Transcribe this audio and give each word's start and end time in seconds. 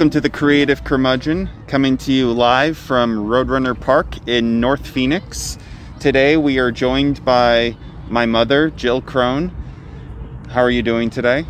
Welcome 0.00 0.12
to 0.12 0.20
the 0.22 0.30
Creative 0.30 0.82
Curmudgeon, 0.82 1.50
coming 1.66 1.98
to 1.98 2.10
you 2.10 2.32
live 2.32 2.78
from 2.78 3.26
Roadrunner 3.26 3.78
Park 3.78 4.26
in 4.26 4.58
North 4.58 4.86
Phoenix. 4.86 5.58
Today 5.98 6.38
we 6.38 6.58
are 6.58 6.72
joined 6.72 7.22
by 7.22 7.76
my 8.08 8.24
mother, 8.24 8.70
Jill 8.70 9.02
Kron. 9.02 9.54
How 10.48 10.62
are 10.62 10.70
you 10.70 10.82
doing 10.82 11.10
today? 11.10 11.44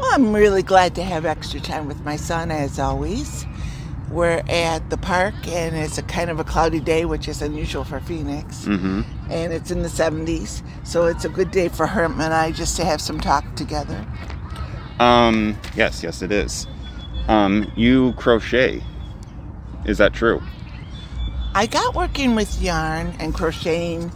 Well, 0.00 0.10
I'm 0.12 0.32
really 0.32 0.64
glad 0.64 0.96
to 0.96 1.04
have 1.04 1.24
extra 1.24 1.60
time 1.60 1.86
with 1.86 2.04
my 2.04 2.16
son, 2.16 2.50
as 2.50 2.80
always. 2.80 3.46
We're 4.10 4.42
at 4.48 4.90
the 4.90 4.96
park, 4.96 5.36
and 5.46 5.76
it's 5.76 5.96
a 5.96 6.02
kind 6.02 6.30
of 6.30 6.40
a 6.40 6.44
cloudy 6.44 6.80
day, 6.80 7.04
which 7.04 7.28
is 7.28 7.40
unusual 7.40 7.84
for 7.84 8.00
Phoenix. 8.00 8.64
Mm-hmm. 8.64 9.02
And 9.30 9.52
it's 9.52 9.70
in 9.70 9.82
the 9.82 9.88
70s, 9.88 10.64
so 10.82 11.06
it's 11.06 11.24
a 11.24 11.28
good 11.28 11.52
day 11.52 11.68
for 11.68 11.86
him 11.86 12.20
and 12.20 12.34
I 12.34 12.50
just 12.50 12.74
to 12.78 12.84
have 12.84 13.00
some 13.00 13.20
talk 13.20 13.54
together. 13.54 14.04
Um, 14.98 15.56
yes, 15.76 16.02
yes, 16.02 16.20
it 16.20 16.32
is. 16.32 16.66
Um, 17.28 17.70
you 17.76 18.14
crochet. 18.14 18.82
Is 19.84 19.98
that 19.98 20.14
true? 20.14 20.42
I 21.54 21.66
got 21.66 21.94
working 21.94 22.34
with 22.34 22.60
yarn 22.60 23.14
and 23.18 23.34
crocheting 23.34 24.10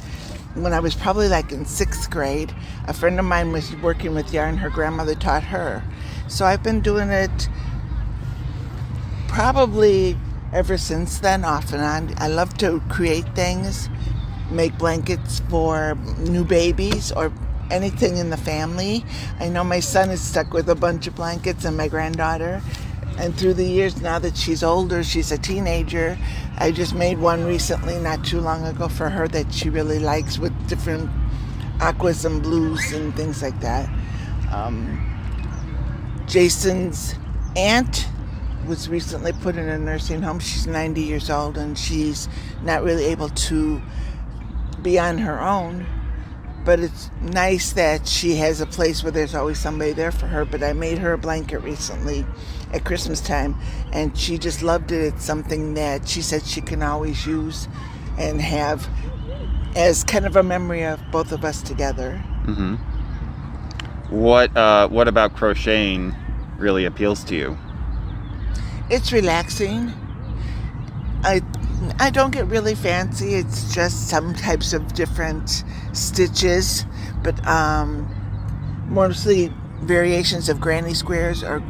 when 0.55 0.73
I 0.73 0.81
was 0.81 0.95
probably 0.95 1.29
like 1.29 1.53
in 1.53 1.67
sixth 1.67 2.11
grade. 2.11 2.55
A 2.89 2.95
friend 2.95 3.19
of 3.19 3.25
mine 3.25 3.53
was 3.53 3.75
working 3.77 4.15
with 4.15 4.33
yarn, 4.33 4.57
her 4.57 4.71
grandmother 4.71 5.15
taught 5.15 5.43
her. 5.45 5.83
So 6.29 6.47
I've 6.47 6.63
been 6.63 6.81
doing 6.81 7.11
it 7.11 7.49
probably 9.29 10.17
ever 10.53 10.79
since 10.79 11.19
then, 11.19 11.45
off 11.45 11.73
and 11.73 11.83
on. 11.83 12.15
I 12.19 12.29
love 12.29 12.57
to 12.59 12.81
create 12.89 13.27
things, 13.35 13.89
make 14.51 14.77
blankets 14.79 15.41
for 15.51 15.97
new 16.19 16.45
babies 16.45 17.13
or 17.13 17.33
anything 17.71 18.19
in 18.19 18.31
the 18.31 18.37
family. 18.37 19.05
I 19.41 19.49
know 19.49 19.65
my 19.65 19.81
son 19.81 20.11
is 20.11 20.21
stuck 20.21 20.53
with 20.53 20.69
a 20.69 20.75
bunch 20.75 21.07
of 21.07 21.15
blankets 21.15 21.65
and 21.65 21.77
my 21.77 21.89
granddaughter. 21.89 22.63
And 23.19 23.37
through 23.37 23.55
the 23.55 23.65
years, 23.65 24.01
now 24.01 24.19
that 24.19 24.37
she's 24.37 24.63
older, 24.63 25.03
she's 25.05 25.31
a 25.33 25.39
teenager. 25.39 26.19
I 26.59 26.71
just 26.71 26.95
made 26.95 27.19
one 27.19 27.45
recently, 27.45 27.99
not 27.99 28.25
too 28.25 28.41
long 28.41 28.65
ago, 28.67 28.89
for 28.89 29.09
her 29.09 29.29
that 29.29 29.53
she 29.53 29.71
really 29.71 29.99
likes 29.99 30.39
with 30.39 30.53
different 30.69 31.11
aquas 31.81 32.25
and 32.25 32.43
blues 32.43 32.93
and 32.93 33.15
things 33.15 33.43
like 33.43 33.59
that. 33.61 33.89
Um, 34.53 34.99
Jason's 36.27 37.15
aunt 37.57 38.07
was 38.67 38.89
recently 38.89 39.33
put 39.33 39.57
in 39.57 39.69
a 39.69 39.79
nursing 39.79 40.23
home. 40.23 40.39
She's 40.39 40.67
90 40.67 41.01
years 41.01 41.31
old 41.31 41.59
and 41.59 41.77
she's 41.77 42.29
not 42.63 42.83
really 42.83 43.05
able 43.07 43.29
to 43.29 43.83
be 44.83 44.99
on 44.99 45.19
her 45.19 45.41
own. 45.41 45.87
But 46.65 46.81
it's 46.81 47.11
nice 47.21 47.73
that 47.73 48.07
she 48.07 48.37
has 48.37 48.61
a 48.61 48.67
place 48.67 49.03
where 49.03 49.11
there's 49.11 49.35
always 49.35 49.59
somebody 49.59 49.93
there 49.93 50.13
for 50.13 50.27
her. 50.27 50.45
But 50.45 50.63
I 50.63 50.73
made 50.73 50.99
her 50.99 51.13
a 51.13 51.19
blanket 51.19 51.59
recently 51.59 52.25
at 52.73 52.85
Christmas 52.85 53.21
time 53.21 53.57
and 53.93 54.17
she 54.17 54.39
just 54.39 54.63
loved 54.63 54.93
it. 54.93 55.15
It's 55.15 55.25
something 55.25 55.75
that 55.75 56.09
she 56.09 56.23
said 56.23 56.45
she 56.45 56.61
can 56.61 56.83
always 56.83 57.27
use 57.27 57.69
and 58.19 58.41
have 58.41 58.89
as 59.75 60.05
kind 60.05 60.27
of 60.27 60.37
a 60.37 60.43
memory 60.43 60.85
of 60.85 61.01
both 61.11 61.33
of 61.33 61.45
us 61.45 61.63
together. 61.63 62.23
Mm-hmm. 62.45 62.75
What 64.15 64.57
uh, 64.57 64.89
What 64.89 65.09
about 65.09 65.35
crocheting 65.35 66.15
really 66.59 66.85
appeals 66.85 67.25
to 67.25 67.35
you? 67.35 67.59
It's 68.91 69.13
relaxing. 69.13 69.93
I 71.25 71.41
I 71.99 72.11
don't 72.11 72.33
get 72.33 72.47
really 72.47 72.75
fancy. 72.75 73.35
It's 73.35 73.75
just 73.75 74.09
some 74.09 74.35
types 74.35 74.73
of 74.73 74.95
different 74.95 75.65
stitches, 75.93 76.85
but 77.23 77.45
um, 77.47 78.09
mostly 78.89 79.53
variations 79.81 80.49
of 80.49 80.61
granny 80.61 80.95
squares 80.95 81.43
or 81.43 81.61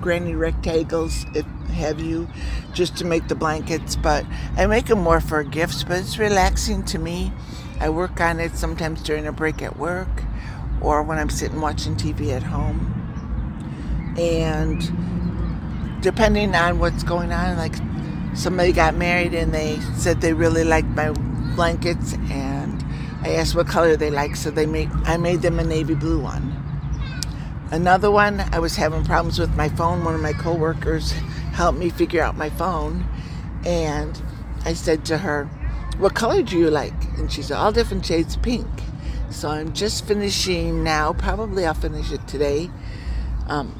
granny 0.00 0.34
rectangles, 0.34 1.24
if 1.34 1.46
have 1.74 2.00
you, 2.00 2.28
just 2.72 2.96
to 2.98 3.04
make 3.04 3.28
the 3.28 3.34
blankets. 3.34 3.96
But 3.96 4.24
I 4.56 4.66
make 4.66 4.86
them 4.86 5.00
more 5.00 5.20
for 5.20 5.42
gifts. 5.42 5.84
But 5.84 5.98
it's 5.98 6.18
relaxing 6.18 6.84
to 6.86 6.98
me. 6.98 7.32
I 7.80 7.88
work 7.90 8.20
on 8.20 8.40
it 8.40 8.56
sometimes 8.56 9.02
during 9.02 9.26
a 9.26 9.32
break 9.32 9.62
at 9.62 9.78
work, 9.78 10.22
or 10.80 11.02
when 11.02 11.18
I'm 11.18 11.30
sitting 11.30 11.60
watching 11.60 11.96
TV 11.96 12.32
at 12.32 12.42
home, 12.42 12.92
and 14.16 16.00
depending 16.02 16.54
on 16.54 16.78
what's 16.78 17.02
going 17.02 17.32
on, 17.32 17.56
like 17.56 17.74
somebody 18.34 18.72
got 18.72 18.94
married 18.94 19.34
and 19.34 19.52
they 19.52 19.80
said 19.96 20.20
they 20.20 20.32
really 20.32 20.64
liked 20.64 20.88
my 20.88 21.10
blankets 21.54 22.14
and 22.30 22.84
I 23.22 23.36
asked 23.36 23.54
what 23.54 23.66
color 23.66 23.96
they 23.96 24.10
like, 24.10 24.36
so 24.36 24.50
they 24.50 24.66
made 24.66 24.90
I 25.04 25.16
made 25.16 25.40
them 25.40 25.58
a 25.58 25.64
navy 25.64 25.94
blue 25.94 26.20
one. 26.20 26.60
Another 27.70 28.10
one, 28.10 28.40
I 28.52 28.58
was 28.58 28.76
having 28.76 29.02
problems 29.02 29.38
with 29.38 29.56
my 29.56 29.70
phone. 29.70 30.04
One 30.04 30.14
of 30.14 30.20
my 30.20 30.34
coworkers 30.34 31.12
helped 31.52 31.78
me 31.78 31.88
figure 31.88 32.22
out 32.22 32.36
my 32.36 32.50
phone, 32.50 33.06
and 33.64 34.20
I 34.66 34.74
said 34.74 35.06
to 35.06 35.18
her, 35.18 35.46
"What 35.96 36.14
color 36.14 36.42
do 36.42 36.58
you 36.58 36.68
like?" 36.70 36.92
And 37.16 37.32
she 37.32 37.40
said, 37.40 37.56
"All 37.56 37.72
different 37.72 38.04
shades 38.04 38.36
of 38.36 38.42
pink." 38.42 38.66
So 39.30 39.48
I'm 39.48 39.72
just 39.72 40.06
finishing 40.06 40.84
now. 40.84 41.14
Probably 41.14 41.64
I'll 41.64 41.72
finish 41.72 42.12
it 42.12 42.28
today. 42.28 42.70
Um, 43.48 43.74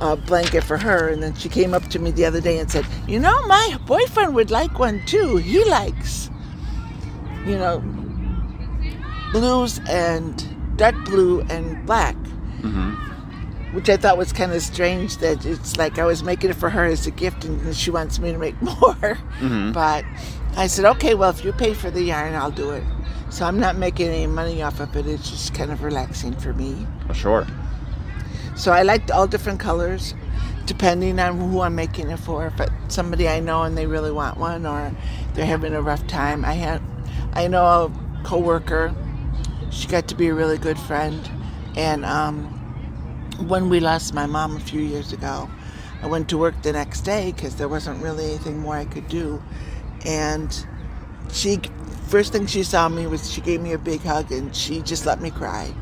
a 0.00 0.16
blanket 0.16 0.62
for 0.64 0.76
her, 0.76 1.08
and 1.08 1.22
then 1.22 1.34
she 1.34 1.48
came 1.48 1.74
up 1.74 1.84
to 1.88 1.98
me 1.98 2.10
the 2.10 2.24
other 2.24 2.40
day 2.40 2.58
and 2.58 2.70
said, 2.70 2.86
"You 3.06 3.18
know, 3.20 3.40
my 3.46 3.78
boyfriend 3.86 4.34
would 4.34 4.50
like 4.50 4.78
one 4.78 5.04
too. 5.06 5.36
He 5.38 5.64
likes, 5.64 6.30
you 7.46 7.56
know, 7.56 7.82
blues 9.32 9.80
and 9.88 10.76
dark 10.76 10.94
blue 11.04 11.40
and 11.48 11.84
black." 11.86 12.16
Mm-hmm. 12.62 12.94
Which 13.74 13.88
I 13.90 13.96
thought 13.98 14.16
was 14.16 14.32
kind 14.32 14.52
of 14.52 14.62
strange 14.62 15.18
that 15.18 15.44
it's 15.44 15.76
like 15.76 15.98
I 15.98 16.04
was 16.04 16.22
making 16.24 16.50
it 16.50 16.56
for 16.56 16.70
her 16.70 16.84
as 16.86 17.06
a 17.06 17.10
gift 17.10 17.44
and 17.44 17.76
she 17.76 17.90
wants 17.90 18.18
me 18.18 18.32
to 18.32 18.38
make 18.38 18.60
more. 18.62 19.18
Mhm. 19.40 19.72
But 19.74 20.04
I 20.56 20.66
said, 20.68 20.86
okay, 20.86 21.14
well, 21.14 21.28
if 21.30 21.44
you 21.44 21.52
pay 21.52 21.74
for 21.74 21.90
the 21.90 22.02
yarn, 22.02 22.34
I'll 22.34 22.50
do 22.50 22.70
it. 22.70 22.82
So 23.28 23.44
I'm 23.44 23.60
not 23.60 23.76
making 23.76 24.08
any 24.08 24.26
money 24.26 24.62
off 24.62 24.80
of 24.80 24.96
it. 24.96 25.06
It's 25.06 25.28
just 25.30 25.52
kind 25.54 25.70
of 25.70 25.82
relaxing 25.82 26.32
for 26.34 26.54
me. 26.54 26.86
Sure. 27.12 27.46
So 28.58 28.72
I 28.72 28.82
liked 28.82 29.12
all 29.12 29.28
different 29.28 29.60
colors, 29.60 30.14
depending 30.66 31.20
on 31.20 31.38
who 31.38 31.60
I'm 31.60 31.76
making 31.76 32.10
it 32.10 32.18
for. 32.18 32.46
If 32.48 32.58
it's 32.58 32.72
somebody 32.88 33.28
I 33.28 33.38
know 33.38 33.62
and 33.62 33.78
they 33.78 33.86
really 33.86 34.10
want 34.10 34.36
one, 34.36 34.66
or 34.66 34.92
they're 35.34 35.46
having 35.46 35.74
a 35.74 35.80
rough 35.80 36.04
time. 36.08 36.44
I 36.44 36.54
had, 36.54 36.82
I 37.34 37.46
know 37.46 37.64
a 37.64 38.24
coworker. 38.24 38.92
She 39.70 39.86
got 39.86 40.08
to 40.08 40.16
be 40.16 40.26
a 40.26 40.34
really 40.34 40.58
good 40.58 40.76
friend, 40.76 41.30
and 41.76 42.04
um, 42.04 42.46
when 43.46 43.68
we 43.68 43.78
lost 43.78 44.12
my 44.12 44.26
mom 44.26 44.56
a 44.56 44.60
few 44.60 44.80
years 44.80 45.12
ago, 45.12 45.48
I 46.02 46.08
went 46.08 46.28
to 46.30 46.38
work 46.38 46.60
the 46.62 46.72
next 46.72 47.02
day 47.02 47.30
because 47.30 47.54
there 47.56 47.68
wasn't 47.68 48.02
really 48.02 48.24
anything 48.24 48.58
more 48.58 48.74
I 48.74 48.86
could 48.86 49.06
do, 49.06 49.40
and 50.04 50.66
she 51.30 51.60
first 52.08 52.32
thing 52.32 52.46
she 52.46 52.64
saw 52.64 52.88
me 52.88 53.06
was 53.06 53.30
she 53.30 53.40
gave 53.40 53.60
me 53.60 53.72
a 53.74 53.78
big 53.78 54.00
hug 54.00 54.32
and 54.32 54.56
she 54.56 54.80
just 54.80 55.06
let 55.06 55.20
me 55.20 55.30
cry. 55.30 55.72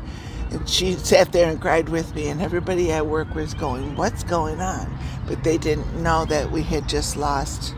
And 0.51 0.67
she 0.67 0.93
sat 0.93 1.31
there 1.31 1.49
and 1.49 1.59
cried 1.59 1.89
with 1.89 2.15
me, 2.15 2.29
and 2.29 2.41
everybody 2.41 2.91
at 2.91 3.07
work 3.07 3.33
was 3.35 3.53
going, 3.53 3.95
What's 3.95 4.23
going 4.23 4.61
on? 4.61 4.97
But 5.27 5.43
they 5.43 5.57
didn't 5.57 6.01
know 6.01 6.25
that 6.25 6.51
we 6.51 6.61
had 6.63 6.87
just 6.87 7.17
lost 7.17 7.73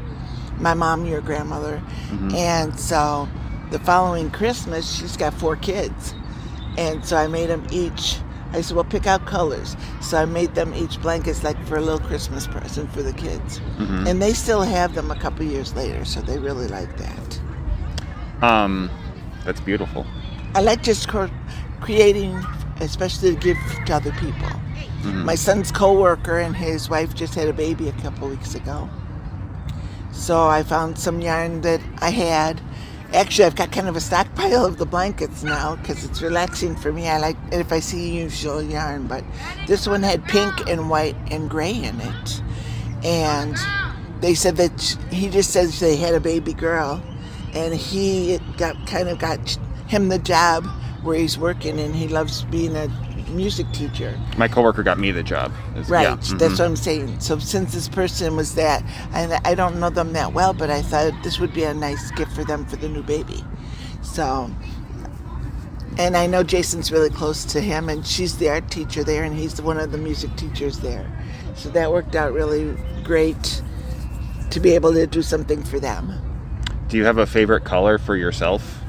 my 0.59 0.73
mom, 0.73 1.05
your 1.05 1.21
grandmother. 1.21 1.81
Mhm. 2.09 2.33
And 2.35 2.79
so 2.79 3.27
the 3.71 3.79
following 3.79 4.29
Christmas, 4.29 4.91
she's 4.91 5.17
got 5.17 5.33
four 5.33 5.55
kids. 5.55 6.13
And 6.77 7.03
so 7.03 7.17
I 7.17 7.27
made 7.27 7.49
them 7.49 7.65
each, 7.71 8.17
I 8.53 8.61
said, 8.61 8.75
Well, 8.75 8.83
pick 8.85 9.07
out 9.07 9.25
colors. 9.25 9.75
So 10.01 10.17
I 10.21 10.25
made 10.25 10.53
them 10.55 10.73
each 10.75 11.01
blankets 11.01 11.43
like 11.43 11.57
for 11.65 11.77
a 11.77 11.81
little 11.81 11.99
Christmas 11.99 12.45
present 12.47 12.91
for 12.91 13.01
the 13.01 13.13
kids. 13.13 13.61
Mhm. 13.79 14.07
And 14.07 14.21
they 14.21 14.33
still 14.33 14.61
have 14.61 14.93
them 14.95 15.11
a 15.11 15.15
couple 15.15 15.45
years 15.45 15.73
later, 15.75 16.05
so 16.05 16.21
they 16.21 16.37
really 16.37 16.67
like 16.67 16.97
that. 16.97 17.39
Um, 18.41 18.89
that's 19.45 19.59
beautiful. 19.59 20.05
I 20.55 20.61
like 20.61 20.81
just 20.83 21.09
creating, 21.81 22.33
especially 22.79 23.35
to 23.35 23.39
give 23.39 23.57
to 23.85 23.95
other 23.95 24.11
people. 24.13 24.49
Mhm. 25.03 25.23
My 25.25 25.35
son's 25.35 25.71
coworker 25.71 26.39
and 26.39 26.55
his 26.55 26.89
wife 26.89 27.13
just 27.13 27.35
had 27.35 27.47
a 27.47 27.53
baby 27.53 27.87
a 27.89 27.93
couple 27.93 28.27
weeks 28.27 28.55
ago. 28.55 28.89
So 30.11 30.47
I 30.47 30.63
found 30.63 30.97
some 30.97 31.21
yarn 31.21 31.61
that 31.61 31.81
I 32.01 32.09
had. 32.09 32.61
Actually, 33.13 33.45
I've 33.45 33.55
got 33.55 33.71
kind 33.71 33.87
of 33.87 33.95
a 33.95 34.01
stockpile 34.01 34.65
of 34.65 34.77
the 34.77 34.85
blankets 34.85 35.41
now 35.43 35.77
because 35.77 36.03
it's 36.03 36.21
relaxing 36.21 36.75
for 36.75 36.91
me. 36.91 37.07
I 37.09 37.17
like 37.17 37.37
if 37.51 37.71
I 37.71 37.79
see 37.79 38.19
usual 38.19 38.61
yarn, 38.61 39.07
but 39.07 39.23
this 39.65 39.87
one 39.87 40.03
had 40.03 40.23
pink 40.25 40.69
and 40.69 40.89
white 40.89 41.15
and 41.31 41.49
gray 41.49 41.73
in 41.73 41.99
it. 41.99 42.41
And 43.03 43.57
they 44.19 44.35
said 44.35 44.57
that 44.57 44.97
he 45.09 45.29
just 45.29 45.51
says 45.51 45.79
they 45.79 45.95
had 45.95 46.13
a 46.13 46.19
baby 46.19 46.53
girl, 46.53 47.01
and 47.53 47.73
he 47.73 48.39
got 48.57 48.75
kind 48.85 49.07
of 49.07 49.17
got 49.17 49.57
him 49.87 50.09
the 50.09 50.19
job 50.19 50.67
where 51.03 51.17
he's 51.17 51.37
working, 51.37 51.79
and 51.79 51.95
he 51.95 52.07
loves 52.07 52.43
being 52.45 52.75
a 52.75 52.87
music 53.29 53.71
teacher. 53.71 54.19
My 54.37 54.47
coworker 54.47 54.83
got 54.83 54.97
me 54.99 55.11
the 55.11 55.23
job. 55.23 55.51
Right, 55.87 56.03
yeah, 56.03 56.15
that's 56.15 56.31
mhm. 56.31 56.49
what 56.51 56.61
I'm 56.61 56.75
saying. 56.75 57.19
So 57.19 57.39
since 57.39 57.73
this 57.73 57.87
person 57.87 58.35
was 58.35 58.55
that, 58.55 58.83
and 59.13 59.33
I 59.45 59.55
don't 59.55 59.79
know 59.79 59.89
them 59.89 60.13
that 60.13 60.33
well, 60.33 60.53
but 60.53 60.69
I 60.69 60.81
thought 60.81 61.13
this 61.23 61.39
would 61.39 61.53
be 61.53 61.63
a 61.63 61.73
nice 61.73 62.11
gift 62.11 62.31
for 62.33 62.43
them 62.43 62.65
for 62.65 62.75
the 62.75 62.89
new 62.89 63.03
baby. 63.03 63.43
So, 64.01 64.49
and 65.97 66.17
I 66.17 66.27
know 66.27 66.43
Jason's 66.43 66.91
really 66.91 67.09
close 67.09 67.45
to 67.45 67.61
him, 67.61 67.89
and 67.89 68.05
she's 68.05 68.37
the 68.37 68.49
art 68.49 68.69
teacher 68.71 69.03
there, 69.03 69.23
and 69.23 69.35
he's 69.35 69.61
one 69.61 69.77
of 69.77 69.91
the 69.91 69.97
music 69.97 70.35
teachers 70.35 70.79
there. 70.79 71.09
So 71.55 71.69
that 71.69 71.91
worked 71.91 72.15
out 72.15 72.33
really 72.33 72.75
great 73.03 73.61
to 74.49 74.59
be 74.59 74.71
able 74.71 74.93
to 74.93 75.05
do 75.05 75.21
something 75.21 75.63
for 75.63 75.79
them. 75.79 76.13
Do 76.87 76.97
you 76.97 77.05
have 77.05 77.19
a 77.19 77.27
favorite 77.27 77.65
color 77.65 77.97
for 77.99 78.15
yourself 78.15 78.81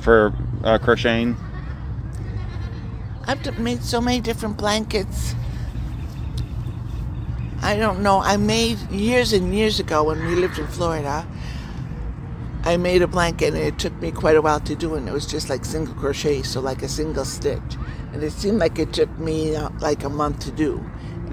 for 0.00 0.32
uh, 0.64 0.78
crocheting? 0.78 1.36
I've 3.26 3.58
made 3.58 3.82
so 3.82 4.00
many 4.00 4.20
different 4.20 4.56
blankets. 4.56 5.34
I 7.62 7.76
don't 7.76 8.02
know. 8.02 8.20
I 8.20 8.36
made 8.36 8.78
years 8.90 9.32
and 9.32 9.54
years 9.54 9.78
ago 9.78 10.04
when 10.04 10.24
we 10.26 10.34
lived 10.34 10.58
in 10.58 10.66
Florida. 10.66 11.26
I 12.62 12.76
made 12.76 13.02
a 13.02 13.06
blanket 13.06 13.54
and 13.54 13.62
it 13.62 13.78
took 13.78 13.94
me 14.00 14.10
quite 14.10 14.36
a 14.36 14.42
while 14.42 14.60
to 14.60 14.74
do 14.74 14.94
and 14.94 15.08
it 15.08 15.12
was 15.12 15.26
just 15.26 15.48
like 15.48 15.64
single 15.64 15.94
crochet, 15.94 16.42
so 16.42 16.60
like 16.60 16.82
a 16.82 16.88
single 16.88 17.24
stitch. 17.24 17.76
And 18.12 18.22
it 18.22 18.32
seemed 18.32 18.58
like 18.58 18.78
it 18.78 18.92
took 18.92 19.10
me 19.18 19.56
uh, 19.56 19.70
like 19.80 20.04
a 20.04 20.08
month 20.10 20.40
to 20.40 20.50
do. 20.50 20.84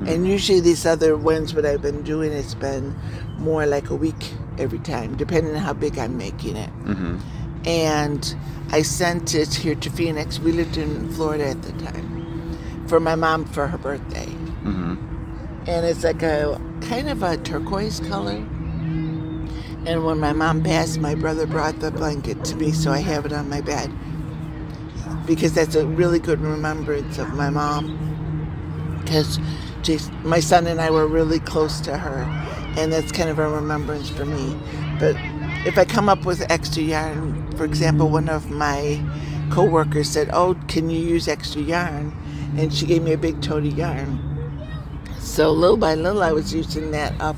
And 0.06 0.28
usually 0.28 0.60
these 0.60 0.86
other 0.86 1.18
ones 1.18 1.56
what 1.56 1.66
I've 1.66 1.82
been 1.82 2.04
doing, 2.04 2.32
it's 2.32 2.54
been 2.54 2.96
more 3.38 3.66
like 3.66 3.90
a 3.90 3.96
week 3.96 4.32
every 4.58 4.80
time, 4.80 5.18
depending 5.18 5.56
on 5.56 5.62
how 5.62 5.74
big 5.74 5.98
I'm 5.98 6.18
making 6.18 6.56
it. 6.56 6.70
Mm-hmm. 6.84 7.18
And 7.68 8.36
I 8.72 8.82
sent 8.82 9.36
it 9.36 9.54
here 9.54 9.76
to 9.76 9.90
Phoenix. 9.90 10.40
We 10.40 10.54
lived 10.54 10.78
in 10.78 11.12
Florida 11.12 11.50
at 11.50 11.62
the 11.64 11.74
time 11.74 12.58
for 12.88 13.02
my 13.02 13.16
mom 13.16 13.44
for 13.44 13.68
her 13.68 13.78
birthday. 13.78 14.26
Mm-hmm. 14.26 14.96
And 15.68 15.86
it's 15.86 16.06
like 16.06 16.24
a 16.24 16.62
kind 16.80 17.10
of 17.10 17.22
a 17.24 17.36
turquoise 17.36 18.00
color. 18.00 18.38
And 19.86 20.06
when 20.06 20.20
my 20.20 20.32
mom 20.32 20.64
passed, 20.64 21.00
my 21.00 21.14
brother 21.14 21.46
brought 21.46 21.80
the 21.80 21.92
blanket 21.92 22.46
to 22.46 22.56
me, 22.56 22.72
so 22.72 22.92
I 22.92 23.00
have 23.00 23.26
it 23.26 23.34
on 23.34 23.50
my 23.50 23.60
bed. 23.60 23.92
Because 25.26 25.54
that's 25.54 25.76
a 25.76 25.86
really 25.86 26.20
good 26.20 26.40
remembrance 26.40 27.18
of 27.18 27.34
my 27.34 27.50
mom. 27.50 29.02
Because 29.04 29.40
my 30.24 30.40
son 30.40 30.68
and 30.68 30.80
I 30.80 30.90
were 30.90 31.08
really 31.08 31.40
close 31.40 31.82
to 31.82 31.98
her, 31.98 32.24
and 32.78 32.94
that's 32.94 33.12
kind 33.12 33.30
of 33.30 33.40
a 33.40 33.50
remembrance 33.50 34.10
for 34.10 34.26
me. 34.26 34.58
But 35.00 35.16
if 35.68 35.78
I 35.78 35.84
come 35.84 36.08
up 36.08 36.26
with 36.26 36.50
extra 36.50 36.82
yarn, 36.82 37.52
for 37.58 37.66
example, 37.66 38.08
one 38.10 38.30
of 38.30 38.50
my 38.50 39.04
coworkers 39.50 40.10
said, 40.10 40.30
"Oh, 40.32 40.56
can 40.70 40.90
you 40.90 41.00
use 41.00 41.28
extra 41.28 41.62
yarn?" 41.62 42.16
and 42.58 42.74
she 42.74 42.86
gave 42.86 43.04
me 43.04 43.12
a 43.12 43.18
big 43.18 43.42
tote 43.42 43.66
of 43.66 43.78
yarn. 43.78 44.18
So 45.20 45.52
little 45.52 45.76
by 45.78 45.94
little, 45.96 46.24
I 46.24 46.32
was 46.32 46.54
using 46.54 46.92
that 46.92 47.14
up. 47.20 47.36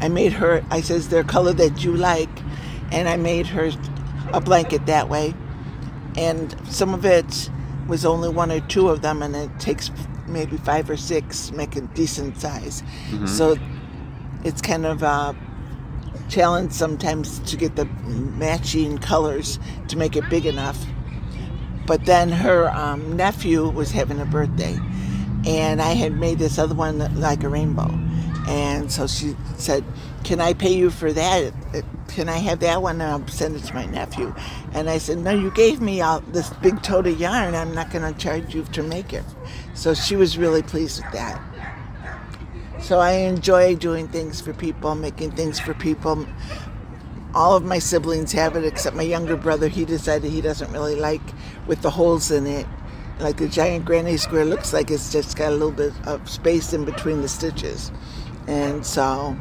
I 0.00 0.08
made 0.08 0.32
her. 0.34 0.64
I 0.70 0.80
says 0.80 1.08
their 1.08 1.24
color 1.24 1.52
that 1.54 1.84
you 1.84 1.92
like, 1.96 2.30
and 2.92 3.08
I 3.08 3.16
made 3.16 3.48
her 3.48 3.72
a 4.32 4.40
blanket 4.40 4.86
that 4.86 5.08
way. 5.08 5.34
And 6.16 6.54
some 6.68 6.94
of 6.94 7.04
it 7.04 7.50
was 7.88 8.04
only 8.04 8.28
one 8.28 8.52
or 8.52 8.60
two 8.60 8.88
of 8.88 9.02
them, 9.02 9.20
and 9.20 9.34
it 9.34 9.50
takes 9.58 9.90
maybe 10.28 10.56
five 10.58 10.88
or 10.88 10.96
six 10.96 11.50
make 11.50 11.74
a 11.74 11.80
decent 11.80 12.40
size. 12.40 12.84
Mhm. 13.10 13.28
So 13.28 13.56
it's 14.44 14.62
kind 14.62 14.86
of 14.86 15.02
a 15.02 15.34
challenge 16.28 16.72
sometimes 16.72 17.38
to 17.50 17.56
get 17.56 17.76
the 17.76 17.84
matching 17.84 18.98
colors 18.98 19.58
to 19.88 19.96
make 19.96 20.16
it 20.16 20.28
big 20.28 20.46
enough. 20.46 20.84
But 21.86 22.06
then 22.06 22.30
her 22.30 22.70
um, 22.70 23.16
nephew 23.16 23.68
was 23.68 23.90
having 23.90 24.20
a 24.20 24.24
birthday, 24.24 24.78
and 25.46 25.82
I 25.82 25.92
had 25.92 26.12
made 26.12 26.38
this 26.38 26.58
other 26.58 26.74
one 26.74 26.98
like 27.20 27.42
a 27.44 27.48
rainbow. 27.48 27.90
And 28.46 28.90
so 28.92 29.06
she 29.06 29.36
said, 29.56 29.84
Can 30.22 30.40
I 30.40 30.52
pay 30.52 30.74
you 30.74 30.90
for 30.90 31.12
that? 31.12 31.52
Can 32.08 32.28
I 32.28 32.38
have 32.38 32.60
that 32.60 32.82
one 32.82 33.00
and 33.00 33.10
I'll 33.10 33.28
send 33.28 33.56
it 33.56 33.64
to 33.64 33.74
my 33.74 33.86
nephew? 33.86 34.34
And 34.72 34.90
I 34.90 34.98
said, 34.98 35.18
No, 35.18 35.32
you 35.32 35.50
gave 35.52 35.80
me 35.80 36.00
all 36.00 36.20
this 36.20 36.50
big 36.62 36.82
tote 36.82 37.06
of 37.06 37.18
yarn. 37.18 37.54
I'm 37.54 37.74
not 37.74 37.90
going 37.90 38.12
to 38.12 38.18
charge 38.18 38.54
you 38.54 38.64
to 38.64 38.82
make 38.82 39.12
it. 39.12 39.24
So 39.74 39.94
she 39.94 40.16
was 40.16 40.36
really 40.36 40.62
pleased 40.62 41.02
with 41.02 41.12
that. 41.12 41.40
So 42.84 42.98
I 43.00 43.12
enjoy 43.12 43.76
doing 43.76 44.08
things 44.08 44.42
for 44.42 44.52
people, 44.52 44.94
making 44.94 45.30
things 45.30 45.58
for 45.58 45.72
people. 45.72 46.26
All 47.34 47.56
of 47.56 47.64
my 47.64 47.78
siblings 47.78 48.32
have 48.32 48.56
it 48.56 48.64
except 48.66 48.94
my 48.94 49.02
younger 49.02 49.38
brother. 49.38 49.68
He 49.68 49.86
decided 49.86 50.30
he 50.30 50.42
doesn't 50.42 50.70
really 50.70 50.94
like 50.94 51.22
with 51.66 51.80
the 51.80 51.88
holes 51.88 52.30
in 52.30 52.46
it. 52.46 52.66
Like 53.20 53.40
a 53.40 53.48
giant 53.48 53.86
granny 53.86 54.18
square 54.18 54.44
looks 54.44 54.74
like 54.74 54.90
it's 54.90 55.10
just 55.10 55.34
got 55.34 55.48
a 55.48 55.56
little 55.56 55.72
bit 55.72 55.94
of 56.06 56.28
space 56.28 56.74
in 56.74 56.84
between 56.84 57.22
the 57.22 57.28
stitches. 57.28 57.90
And 58.46 58.84
so 58.84 59.34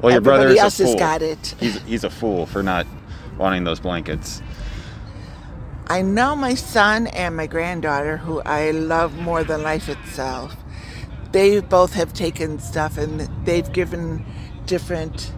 Well, 0.00 0.12
your 0.12 0.22
brother 0.22 0.48
everybody 0.48 0.54
is 0.54 0.62
a 0.64 0.64
else 0.64 0.78
has 0.78 0.94
fool. 0.94 0.96
got 0.96 1.22
it. 1.22 1.54
He's 1.60 1.82
he's 1.82 2.04
a 2.04 2.10
fool 2.10 2.46
for 2.46 2.62
not 2.62 2.86
wanting 3.36 3.64
those 3.64 3.80
blankets. 3.80 4.42
I 5.88 6.02
know 6.02 6.36
my 6.36 6.54
son 6.54 7.08
and 7.08 7.36
my 7.36 7.46
granddaughter, 7.46 8.18
who 8.18 8.40
I 8.42 8.72
love 8.72 9.16
more 9.18 9.44
than 9.44 9.62
life 9.62 9.88
itself, 9.88 10.57
they 11.32 11.60
both 11.60 11.94
have 11.94 12.12
taken 12.12 12.58
stuff 12.58 12.98
and 12.98 13.20
they've 13.44 13.70
given 13.72 14.24
different 14.66 15.32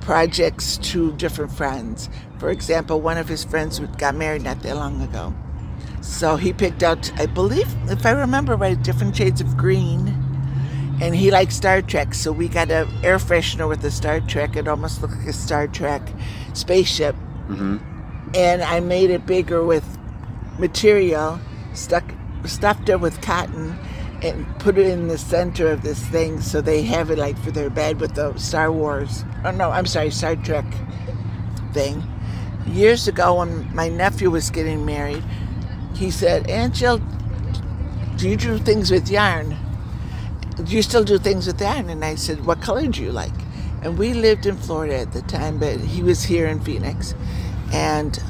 projects 0.00 0.76
to 0.78 1.12
different 1.12 1.52
friends. 1.52 2.08
For 2.38 2.50
example, 2.50 3.00
one 3.00 3.18
of 3.18 3.28
his 3.28 3.44
friends 3.44 3.78
got 3.98 4.14
married 4.14 4.42
not 4.42 4.62
that 4.62 4.76
long 4.76 5.00
ago. 5.00 5.34
So 6.00 6.36
he 6.36 6.52
picked 6.52 6.82
out, 6.82 7.12
I 7.20 7.26
believe, 7.26 7.68
if 7.88 8.04
I 8.04 8.10
remember 8.10 8.56
right, 8.56 8.80
different 8.82 9.16
shades 9.16 9.40
of 9.40 9.56
green. 9.56 10.08
And 11.00 11.14
he 11.14 11.30
likes 11.30 11.56
Star 11.56 11.82
Trek, 11.82 12.14
so 12.14 12.30
we 12.30 12.48
got 12.48 12.70
an 12.70 12.88
air 13.02 13.18
freshener 13.18 13.68
with 13.68 13.84
a 13.84 13.90
Star 13.90 14.20
Trek. 14.20 14.56
It 14.56 14.68
almost 14.68 15.02
looked 15.02 15.16
like 15.16 15.28
a 15.28 15.32
Star 15.32 15.66
Trek 15.66 16.02
spaceship 16.54 17.14
hmm 17.46 17.78
and 18.34 18.62
I 18.62 18.80
made 18.80 19.10
it 19.10 19.26
bigger 19.26 19.62
with 19.62 19.84
material, 20.58 21.38
stuck 21.74 22.04
stuffed 22.44 22.88
it 22.88 23.00
with 23.00 23.20
cotton, 23.20 23.78
and 24.22 24.46
put 24.60 24.78
it 24.78 24.86
in 24.86 25.08
the 25.08 25.18
center 25.18 25.66
of 25.66 25.82
this 25.82 25.98
thing 26.06 26.40
so 26.40 26.60
they 26.60 26.82
have 26.82 27.10
it 27.10 27.18
like 27.18 27.36
for 27.38 27.50
their 27.50 27.70
bed 27.70 28.00
with 28.00 28.14
the 28.14 28.36
Star 28.38 28.70
Wars. 28.70 29.24
Oh 29.44 29.50
no, 29.50 29.70
I'm 29.70 29.86
sorry, 29.86 30.10
Star 30.10 30.36
Trek 30.36 30.64
thing. 31.72 32.02
Years 32.66 33.08
ago, 33.08 33.38
when 33.38 33.74
my 33.74 33.88
nephew 33.88 34.30
was 34.30 34.48
getting 34.50 34.84
married, 34.86 35.24
he 35.94 36.10
said, 36.10 36.48
"Aunt 36.48 36.74
Jill, 36.74 37.00
do 38.16 38.28
you 38.28 38.36
do 38.36 38.58
things 38.58 38.90
with 38.90 39.10
yarn? 39.10 39.56
Do 40.62 40.72
you 40.76 40.82
still 40.82 41.02
do 41.02 41.18
things 41.18 41.46
with 41.46 41.60
yarn?" 41.60 41.90
And 41.90 42.04
I 42.04 42.14
said, 42.14 42.46
"What 42.46 42.62
color 42.62 42.86
do 42.86 43.02
you 43.02 43.10
like?" 43.10 43.34
And 43.82 43.98
we 43.98 44.14
lived 44.14 44.46
in 44.46 44.56
Florida 44.56 45.00
at 45.00 45.12
the 45.12 45.22
time, 45.22 45.58
but 45.58 45.80
he 45.80 46.04
was 46.04 46.22
here 46.22 46.46
in 46.46 46.60
Phoenix. 46.60 47.16
And 47.72 48.22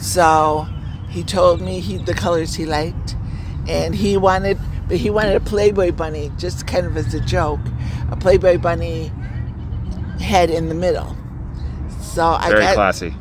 so 0.00 0.66
he 1.08 1.22
told 1.22 1.60
me 1.60 1.78
he 1.78 1.98
the 1.98 2.14
colors 2.14 2.56
he 2.56 2.66
liked, 2.66 3.14
and 3.68 3.94
he 3.94 4.16
wanted, 4.16 4.58
but 4.88 4.96
he 4.96 5.10
wanted 5.10 5.36
a 5.36 5.40
Playboy 5.40 5.92
bunny, 5.92 6.32
just 6.38 6.66
kind 6.66 6.86
of 6.86 6.96
as 6.96 7.12
a 7.14 7.20
joke, 7.20 7.60
a 8.10 8.16
Playboy 8.16 8.58
bunny 8.58 9.12
head 10.18 10.50
in 10.50 10.68
the 10.68 10.74
middle. 10.74 11.16
So 12.00 12.24
I 12.24 12.48
Very 12.48 12.60
got 12.62 12.74
classy. 12.74 13.14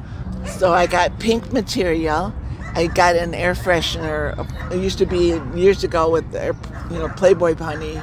so 0.46 0.74
I 0.74 0.88
got 0.88 1.20
pink 1.20 1.52
material. 1.52 2.34
I 2.74 2.88
got 2.88 3.16
an 3.16 3.34
air 3.34 3.54
freshener. 3.54 4.38
It 4.72 4.82
used 4.82 4.98
to 5.00 5.06
be 5.06 5.40
years 5.56 5.84
ago 5.84 6.10
with 6.10 6.32
the, 6.32 6.56
you 6.90 7.00
know 7.00 7.10
Playboy 7.10 7.56
bunny 7.56 8.02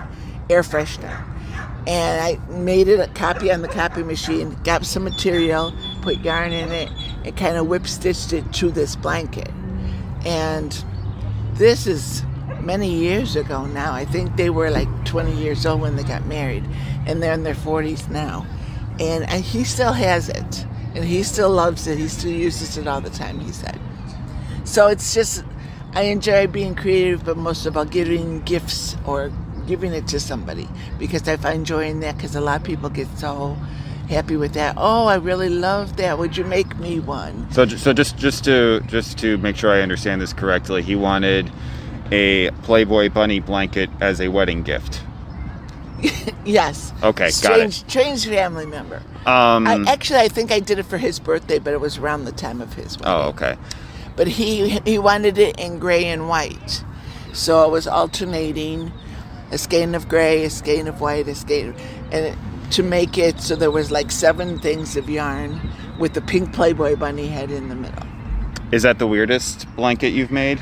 air 0.51 0.63
freshener, 0.63 1.25
and 1.87 2.21
I 2.21 2.39
made 2.53 2.89
it 2.89 3.01
a 3.01 3.07
copy 3.15 3.51
on 3.51 3.63
the 3.63 3.69
copy 3.69 4.03
machine. 4.03 4.57
Got 4.63 4.85
some 4.85 5.05
material, 5.05 5.73
put 6.03 6.19
yarn 6.21 6.53
in 6.53 6.71
it, 6.71 6.91
and 7.25 7.37
kind 7.37 7.57
of 7.57 7.67
whip 7.67 7.87
stitched 7.87 8.33
it 8.33 8.53
to 8.55 8.71
this 8.71 8.95
blanket. 8.95 9.51
And 10.27 10.85
this 11.55 11.87
is 11.87 12.25
many 12.65 12.91
years 12.91 13.37
ago 13.37 13.67
now. 13.67 13.93
I 13.93 14.05
think 14.05 14.37
they 14.37 14.51
were 14.51 14.71
like 14.71 14.89
20 15.05 15.33
years 15.33 15.67
old 15.67 15.81
when 15.81 15.97
they 15.97 16.03
got 16.03 16.27
married, 16.27 16.65
and 17.07 17.23
they're 17.23 17.35
in 17.35 17.45
their 17.45 17.55
40s 17.55 18.09
now. 18.11 18.47
And 18.99 19.25
I, 19.25 19.39
he 19.39 19.65
still 19.65 19.93
has 19.93 20.29
it, 20.29 20.67
and 20.95 21.05
he 21.05 21.23
still 21.23 21.51
loves 21.51 21.87
it. 21.87 21.99
He 21.99 22.09
still 22.09 22.33
uses 22.33 22.77
it 22.77 22.87
all 22.87 23.01
the 23.01 23.11
time. 23.11 23.41
He 23.41 23.53
said. 23.53 23.79
So 24.65 24.87
it's 24.89 25.13
just 25.15 25.45
I 25.95 26.03
enjoy 26.03 26.47
being 26.47 26.75
creative, 26.75 27.25
but 27.25 27.37
most 27.37 27.67
all 27.67 27.85
giving 27.85 28.41
gifts 28.41 28.97
or 29.07 29.31
giving 29.67 29.93
it 29.93 30.07
to 30.09 30.21
somebody 30.21 30.69
because 30.99 31.27
I 31.29 31.37
find 31.37 31.65
joy 31.65 31.87
in 31.87 32.01
that. 32.01 32.17
Because 32.17 32.35
a 32.35 32.41
lot 32.41 32.61
of 32.61 32.67
people 32.67 32.89
get 32.89 33.09
so 33.19 33.57
happy 34.09 34.37
with 34.37 34.55
that. 34.55 34.75
Oh, 34.77 35.07
I 35.07 35.17
really 35.17 35.49
love 35.49 35.97
that. 35.97 36.19
Would 36.19 36.37
you 36.37 36.45
make 36.45 36.77
me 36.79 37.01
one? 37.01 37.51
So, 37.53 37.67
so 37.67 37.93
just 37.93 38.17
just 38.17 38.45
to 38.45 38.81
just 38.87 39.19
to 39.19 39.39
make 39.39 39.57
sure 39.57 39.71
I 39.71 39.81
understand 39.83 40.21
this 40.21 40.33
correctly, 40.33 40.83
he 40.83 40.97
wanted 40.97 41.51
a 42.13 42.51
Playboy 42.63 43.09
bunny 43.11 43.41
blanket 43.41 43.91
as 44.01 44.21
a 44.21 44.29
wedding 44.29 44.63
gift. 44.63 45.03
Yes. 46.45 46.93
Okay, 47.03 47.27
got 47.27 47.33
strange, 47.33 47.75
Strange 47.89 48.27
family 48.27 48.67
member. 48.67 48.97
Um, 49.25 49.67
I 49.67 49.83
actually 49.89 50.19
I 50.19 50.29
think 50.29 50.53
I 50.53 50.61
did 50.61 50.79
it 50.79 50.83
for 50.85 50.99
his 50.99 51.19
birthday, 51.19 51.59
but 51.59 51.73
it 51.73 51.81
was 51.81 51.97
around 51.97 52.27
the 52.27 52.33
time 52.33 52.61
of 52.61 52.75
his 52.75 52.99
wedding. 52.99 53.15
oh, 53.15 53.29
okay. 53.31 53.57
But 54.15 54.29
he 54.29 54.79
he 54.81 54.99
wanted 54.99 55.39
it 55.39 55.59
in 55.59 55.79
gray 55.79 56.05
and 56.05 56.29
white, 56.29 56.85
so 57.33 57.65
it 57.65 57.71
was 57.71 57.87
alternating, 57.89 58.93
a 59.51 59.57
skein 59.57 59.95
of 59.95 60.07
gray, 60.07 60.45
a 60.45 60.51
skein 60.51 60.87
of 60.87 61.01
white, 61.01 61.29
a 61.29 61.35
skein, 61.35 61.75
and 62.13 62.27
it, 62.27 62.39
to 62.73 62.83
make 62.83 63.17
it 63.17 63.41
so 63.41 63.57
there 63.57 63.71
was 63.71 63.91
like 63.91 64.11
seven 64.11 64.59
things 64.59 64.97
of 64.99 65.09
yarn 65.09 65.59
with 65.99 66.13
the 66.13 66.21
pink 66.21 66.53
Playboy 66.53 66.97
bunny 66.97 67.29
head 67.29 67.51
in 67.51 67.71
the 67.71 67.75
middle. 67.75 68.07
Is 68.71 68.83
that 68.83 68.99
the 68.99 69.07
weirdest 69.07 69.67
blanket 69.77 70.11
you've 70.11 70.31
made? 70.33 70.61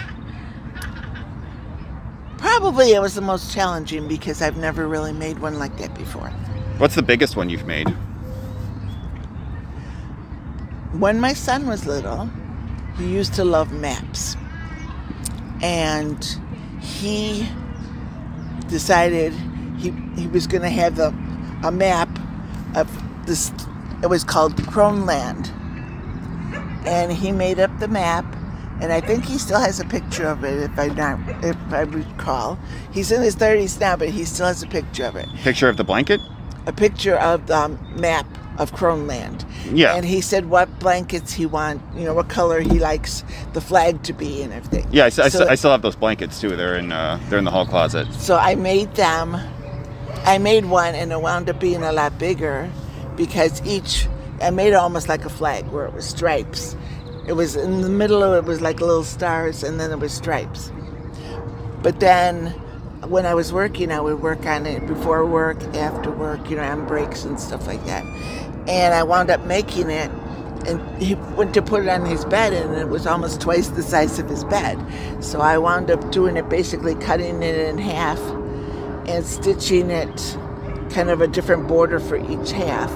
Probably 2.63 2.93
it 2.93 3.03
was 3.03 3.17
the 3.17 3.21
most 3.21 3.53
challenging 3.53 4.07
because 4.07 4.41
I've 4.41 4.57
never 4.57 4.87
really 4.87 5.13
made 5.13 5.41
one 5.41 5.59
like 5.59 5.77
that 5.79 5.93
before. 5.97 6.29
What's 6.79 6.95
the 6.95 7.03
biggest 7.03 7.35
one 7.35 7.51
you've 7.51 7.67
made? 7.67 7.89
When 10.93 11.21
my 11.21 11.33
son 11.33 11.67
was 11.67 11.87
little, 11.87 12.31
he 12.99 13.09
used 13.09 13.35
to 13.35 13.45
love 13.45 13.73
maps. 13.73 14.37
And 15.61 16.25
he 16.81 17.49
decided 18.69 19.33
he, 19.79 19.91
he 20.15 20.29
was 20.29 20.47
going 20.47 20.63
to 20.63 20.71
have 20.71 21.01
a, 21.01 21.09
a 21.65 21.73
map 21.73 22.17
of 22.77 22.89
this, 23.27 23.51
it 24.05 24.07
was 24.07 24.23
called 24.23 24.55
Croneland. 24.55 25.51
And 26.87 27.13
he 27.13 27.33
made 27.33 27.59
up 27.59 27.77
the 27.81 27.89
map 27.89 28.25
and 28.83 28.93
I 28.93 29.01
think 29.01 29.25
he 29.25 29.39
still 29.39 29.61
has 29.61 29.79
a 29.79 29.85
picture 29.85 30.27
of 30.27 30.43
it, 30.43 30.59
if 30.59 30.77
I 30.77 30.89
not, 30.89 31.21
if 31.45 31.57
I 31.71 31.83
recall. 31.83 32.59
He's 32.91 33.13
in 33.13 33.23
his 33.23 33.37
thirties 33.37 33.79
now, 33.79 33.97
but 33.97 34.09
he 34.09 34.25
still 34.25 34.47
has 34.47 34.61
a 34.63 34.67
picture 34.67 35.05
of 35.05 35.15
it. 35.15 35.29
Picture 35.37 35.69
of 35.69 35.77
the 35.77 35.85
blanket? 35.85 36.21
A 36.67 36.73
picture 36.73 37.15
of 37.15 37.47
the 37.47 37.69
map 37.97 38.27
of 38.59 38.73
Croneland. 38.73 39.45
Yeah. 39.73 39.95
And 39.95 40.05
he 40.05 40.21
said 40.21 40.51
what 40.51 40.81
blankets 40.81 41.33
he 41.33 41.47
want, 41.47 41.81
you 41.95 42.05
know, 42.05 42.13
what 42.13 42.29
color 42.29 42.61
he 42.61 42.81
likes 42.81 43.23
the 43.53 43.61
flag 43.61 44.03
to 44.03 44.13
be 44.13 44.43
and 44.43 44.53
everything. 44.53 44.89
Yeah, 44.91 45.05
I, 45.05 45.23
I 45.23 45.51
I 45.51 45.55
still 45.55 45.71
have 45.71 45.83
those 45.83 45.97
blankets 45.97 46.41
too. 46.41 46.57
They're 46.57 46.77
in 46.77 46.91
uh, 46.91 47.21
they're 47.29 47.39
in 47.39 47.45
the 47.45 47.53
hall 47.53 47.67
closet. 47.67 48.13
So 48.15 48.37
I 48.37 48.57
made 48.57 48.93
them. 48.97 49.37
I 50.25 50.39
made 50.39 50.67
one, 50.67 50.95
and 50.95 51.13
it 51.13 51.21
wound 51.21 51.49
up 51.49 51.61
being 51.61 51.83
a 51.83 51.93
lot 51.93 52.19
bigger 52.19 52.69
because 53.17 53.65
each 53.65 54.09
I 54.43 54.51
made 54.51 54.69
it 54.69 54.75
almost 54.75 55.09
like 55.09 55.25
a 55.25 55.31
flag 55.31 55.67
where 55.69 55.87
it 55.87 55.95
was 55.95 56.05
stripes. 56.05 56.77
It 57.27 57.35
was 57.35 57.55
in 57.55 57.83
the 57.83 57.89
middle 57.89 58.23
of 58.23 58.45
it 58.45 58.49
was 58.49 58.61
like 58.61 58.81
little 58.81 59.05
stars, 59.05 59.63
and 59.63 59.79
then 59.79 59.93
it 59.93 59.99
was 59.99 60.13
stripes. 60.13 60.73
But 61.83 62.01
then 62.01 62.49
when 63.09 63.27
I 63.27 63.35
was 63.35 63.53
working, 63.53 63.93
I 63.93 64.01
would 64.01 64.21
work 64.21 64.47
on 64.47 64.67
it 64.67 64.87
before 64.87 65.25
work, 65.27 65.63
after 65.75 66.11
work, 66.11 66.51
you 66.51 66.57
know, 66.57 66.63
on 66.63 66.87
breaks 66.87 67.25
and 67.25 67.39
stuff 67.39 67.67
like 67.67 67.85
that. 67.87 68.05
And 68.69 68.95
I 68.95 69.03
wound 69.03 69.31
up 69.31 69.45
making 69.47 69.91
it, 69.91 70.11
and 70.67 71.03
he 71.03 71.15
went 71.37 71.55
to 71.55 71.63
put 71.63 71.83
it 71.83 71.89
on 71.89 72.05
his 72.05 72.25
bed, 72.25 72.53
and 72.53 72.75
it 72.77 72.89
was 72.89 73.07
almost 73.07 73.41
twice 73.41 73.69
the 73.69 73.83
size 73.83 74.19
of 74.19 74.29
his 74.29 74.45
bed. 74.45 74.79
So 75.23 75.41
I 75.41 75.59
wound 75.59 75.91
up 75.91 76.11
doing 76.11 76.37
it, 76.37 76.49
basically 76.49 76.95
cutting 76.97 77.43
it 77.43 77.57
in 77.57 77.79
half 77.79 78.21
and 79.09 79.25
stitching 79.25 79.91
it 79.91 80.39
kind 80.91 81.11
of 81.11 81.21
a 81.21 81.27
different 81.27 81.67
border 81.67 81.99
for 81.99 82.17
each 82.17 82.53
half. 82.53 82.91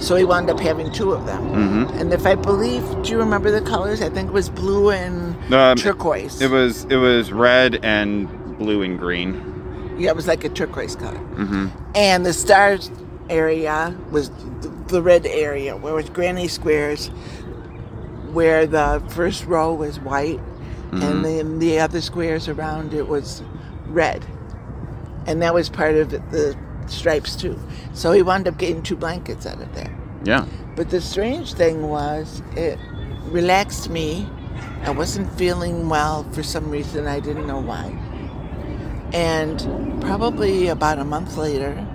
So 0.00 0.16
he 0.16 0.24
wound 0.24 0.48
up 0.50 0.58
having 0.58 0.90
two 0.90 1.12
of 1.12 1.26
them. 1.26 1.42
Mm-hmm. 1.42 1.98
And 1.98 2.12
if 2.12 2.24
I 2.26 2.34
believe, 2.34 2.82
do 3.02 3.10
you 3.12 3.18
remember 3.18 3.50
the 3.50 3.60
colors? 3.60 4.00
I 4.00 4.08
think 4.08 4.28
it 4.28 4.32
was 4.32 4.48
blue 4.48 4.90
and 4.90 5.36
Um, 5.52 5.76
turquoise. 5.76 6.40
It 6.40 6.50
was 6.50 6.84
it 6.84 6.96
was 6.96 7.30
red 7.32 7.80
and 7.84 8.28
blue 8.58 8.82
and 8.82 8.98
green. 8.98 9.94
yeah, 9.98 10.10
it 10.10 10.16
was 10.16 10.26
like 10.26 10.42
a 10.44 10.48
turquoise 10.48 10.96
color. 10.96 11.18
hmm 11.18 11.68
And 11.94 12.24
the 12.24 12.32
stars 12.32 12.90
area 13.28 13.94
was 14.10 14.30
the 14.88 15.02
red 15.02 15.26
area, 15.26 15.76
where 15.76 15.92
it 15.92 15.96
was 15.96 16.08
granny 16.10 16.48
squares, 16.48 17.10
where 18.32 18.66
the 18.66 19.02
first 19.08 19.44
row 19.46 19.72
was 19.74 20.00
white, 20.00 20.40
and 20.92 21.24
then 21.24 21.58
the 21.60 21.78
other 21.78 22.00
squares 22.00 22.48
around 22.48 22.92
it 22.94 23.06
was 23.08 23.42
red. 23.86 24.24
And 25.26 25.40
that 25.42 25.54
was 25.54 25.68
part 25.68 25.94
of 25.94 26.10
the 26.10 26.56
stripes 26.86 27.36
too. 27.36 27.58
So 27.92 28.12
he 28.12 28.22
wound 28.22 28.48
up 28.48 28.58
getting 28.58 28.82
two 28.82 28.96
blankets 28.96 29.46
out 29.46 29.60
of 29.60 29.74
there. 29.74 29.96
Yeah. 30.24 30.46
But 30.76 30.90
the 30.90 31.00
strange 31.00 31.54
thing 31.54 31.88
was, 31.88 32.42
it 32.56 32.78
relaxed 33.24 33.90
me. 33.90 34.28
I 34.82 34.90
wasn't 34.90 35.30
feeling 35.38 35.88
well 35.88 36.24
for 36.32 36.42
some 36.42 36.70
reason. 36.70 37.06
I 37.06 37.20
didn't 37.20 37.46
know 37.46 37.60
why. 37.60 37.96
And 39.12 40.00
probably 40.00 40.68
about 40.68 40.98
a 40.98 41.04
month 41.04 41.36
later, 41.36 41.86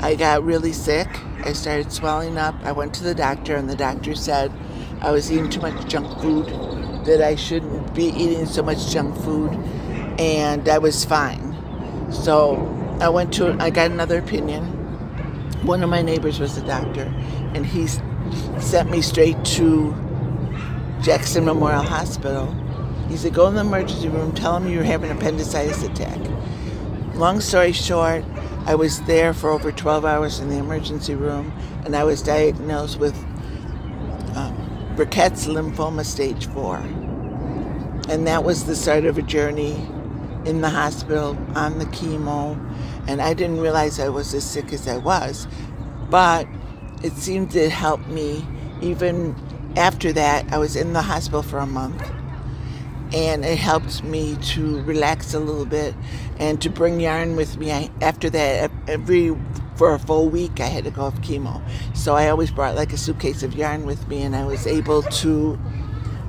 I 0.00 0.14
got 0.14 0.44
really 0.44 0.72
sick. 0.72 1.08
I 1.44 1.52
started 1.52 1.90
swelling 1.90 2.38
up. 2.38 2.54
I 2.62 2.72
went 2.72 2.94
to 2.94 3.04
the 3.04 3.14
doctor, 3.14 3.56
and 3.56 3.68
the 3.68 3.76
doctor 3.76 4.14
said 4.14 4.52
I 5.00 5.10
was 5.10 5.30
eating 5.32 5.50
too 5.50 5.60
much 5.60 5.88
junk 5.88 6.20
food, 6.20 6.46
that 7.04 7.22
I 7.22 7.36
shouldn't 7.36 7.94
be 7.94 8.06
eating 8.06 8.46
so 8.46 8.62
much 8.62 8.90
junk 8.90 9.16
food, 9.16 9.52
and 10.20 10.68
I 10.68 10.78
was 10.78 11.04
fine. 11.04 11.56
So 12.12 12.56
I 13.00 13.08
went 13.08 13.32
to, 13.34 13.56
I 13.60 13.70
got 13.70 13.90
another 13.92 14.18
opinion. 14.18 14.64
One 15.64 15.84
of 15.84 15.90
my 15.90 16.02
neighbors 16.02 16.40
was 16.40 16.56
a 16.56 16.66
doctor, 16.66 17.04
and 17.54 17.64
he 17.64 17.86
sent 18.60 18.90
me 18.90 19.02
straight 19.02 19.42
to 19.56 19.94
Jackson 21.00 21.44
Memorial 21.44 21.82
Hospital. 21.82 22.52
He 23.08 23.16
said, 23.16 23.34
Go 23.34 23.46
in 23.46 23.54
the 23.54 23.60
emergency 23.60 24.08
room, 24.08 24.34
tell 24.34 24.58
them 24.58 24.68
you're 24.68 24.82
having 24.82 25.10
an 25.10 25.16
appendicitis 25.16 25.84
attack. 25.84 26.18
Long 27.14 27.40
story 27.40 27.72
short, 27.72 28.24
I 28.66 28.74
was 28.74 29.00
there 29.02 29.32
for 29.32 29.50
over 29.50 29.70
12 29.70 30.04
hours 30.04 30.40
in 30.40 30.48
the 30.50 30.58
emergency 30.58 31.14
room, 31.14 31.52
and 31.84 31.94
I 31.94 32.02
was 32.02 32.20
diagnosed 32.20 32.98
with 32.98 33.16
um, 34.36 34.92
Burkitt's 34.96 35.46
lymphoma 35.46 36.04
stage 36.04 36.46
4. 36.46 36.76
And 38.10 38.26
that 38.26 38.42
was 38.42 38.64
the 38.64 38.74
start 38.74 39.04
of 39.04 39.18
a 39.18 39.22
journey 39.22 39.74
in 40.44 40.60
the 40.60 40.70
hospital 40.70 41.36
on 41.54 41.78
the 41.78 41.84
chemo. 41.86 42.56
And 43.08 43.20
I 43.20 43.34
didn't 43.34 43.60
realize 43.60 43.98
I 43.98 44.08
was 44.10 44.32
as 44.34 44.48
sick 44.48 44.72
as 44.72 44.86
I 44.86 44.98
was, 44.98 45.48
but 46.08 46.46
it 47.02 47.14
seemed 47.14 47.50
to 47.52 47.68
help 47.68 48.06
me. 48.06 48.46
Even 48.80 49.34
after 49.76 50.12
that, 50.12 50.52
I 50.52 50.58
was 50.58 50.76
in 50.76 50.92
the 50.92 51.02
hospital 51.02 51.42
for 51.42 51.58
a 51.58 51.66
month 51.66 52.08
and 53.12 53.44
it 53.44 53.58
helped 53.58 54.04
me 54.04 54.36
to 54.36 54.82
relax 54.82 55.32
a 55.32 55.40
little 55.40 55.64
bit 55.64 55.94
and 56.38 56.60
to 56.60 56.68
bring 56.68 57.00
yarn 57.00 57.36
with 57.36 57.56
me. 57.56 57.72
I, 57.72 57.90
after 58.02 58.28
that, 58.30 58.70
every 58.86 59.36
for 59.76 59.94
a 59.94 59.98
full 59.98 60.28
week, 60.28 60.60
I 60.60 60.66
had 60.66 60.84
to 60.84 60.90
go 60.90 61.02
off 61.02 61.14
chemo, 61.20 61.62
so 61.94 62.16
I 62.16 62.28
always 62.30 62.50
brought 62.50 62.74
like 62.74 62.92
a 62.92 62.96
suitcase 62.96 63.44
of 63.44 63.54
yarn 63.54 63.86
with 63.86 64.08
me, 64.08 64.22
and 64.22 64.34
I 64.34 64.44
was 64.44 64.66
able 64.66 65.02
to 65.02 65.58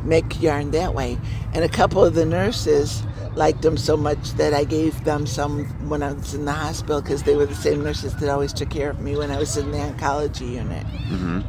make 0.04 0.40
yarn 0.40 0.70
that 0.72 0.94
way. 0.94 1.18
And 1.54 1.64
a 1.64 1.70
couple 1.70 2.06
of 2.06 2.14
the 2.14 2.26
nurses 2.26 3.02
liked 3.36 3.62
them 3.62 3.78
so 3.78 3.96
much 3.96 4.34
that 4.34 4.54
I 4.54 4.64
gave 4.64 5.04
them 5.04 5.26
some 5.26 5.66
when 5.88 6.04
I 6.04 6.14
was 6.14 6.34
in 6.34 6.46
the 6.46 6.52
hospital 6.54 7.02
because 7.02 7.24
they 7.24 7.36
were 7.36 7.46
the 7.46 7.56
same 7.56 7.84
nurses 7.84 8.16
that 8.16 8.30
always 8.30 8.54
took 8.54 8.70
care 8.70 8.90
of 8.90 9.00
me 9.00 9.16
when 9.16 9.32
I 9.32 9.38
was 9.38 9.56
in 9.58 9.72
the 9.72 9.78
oncology 9.78 10.52
unit. 10.54 10.86
hmm 10.86 11.42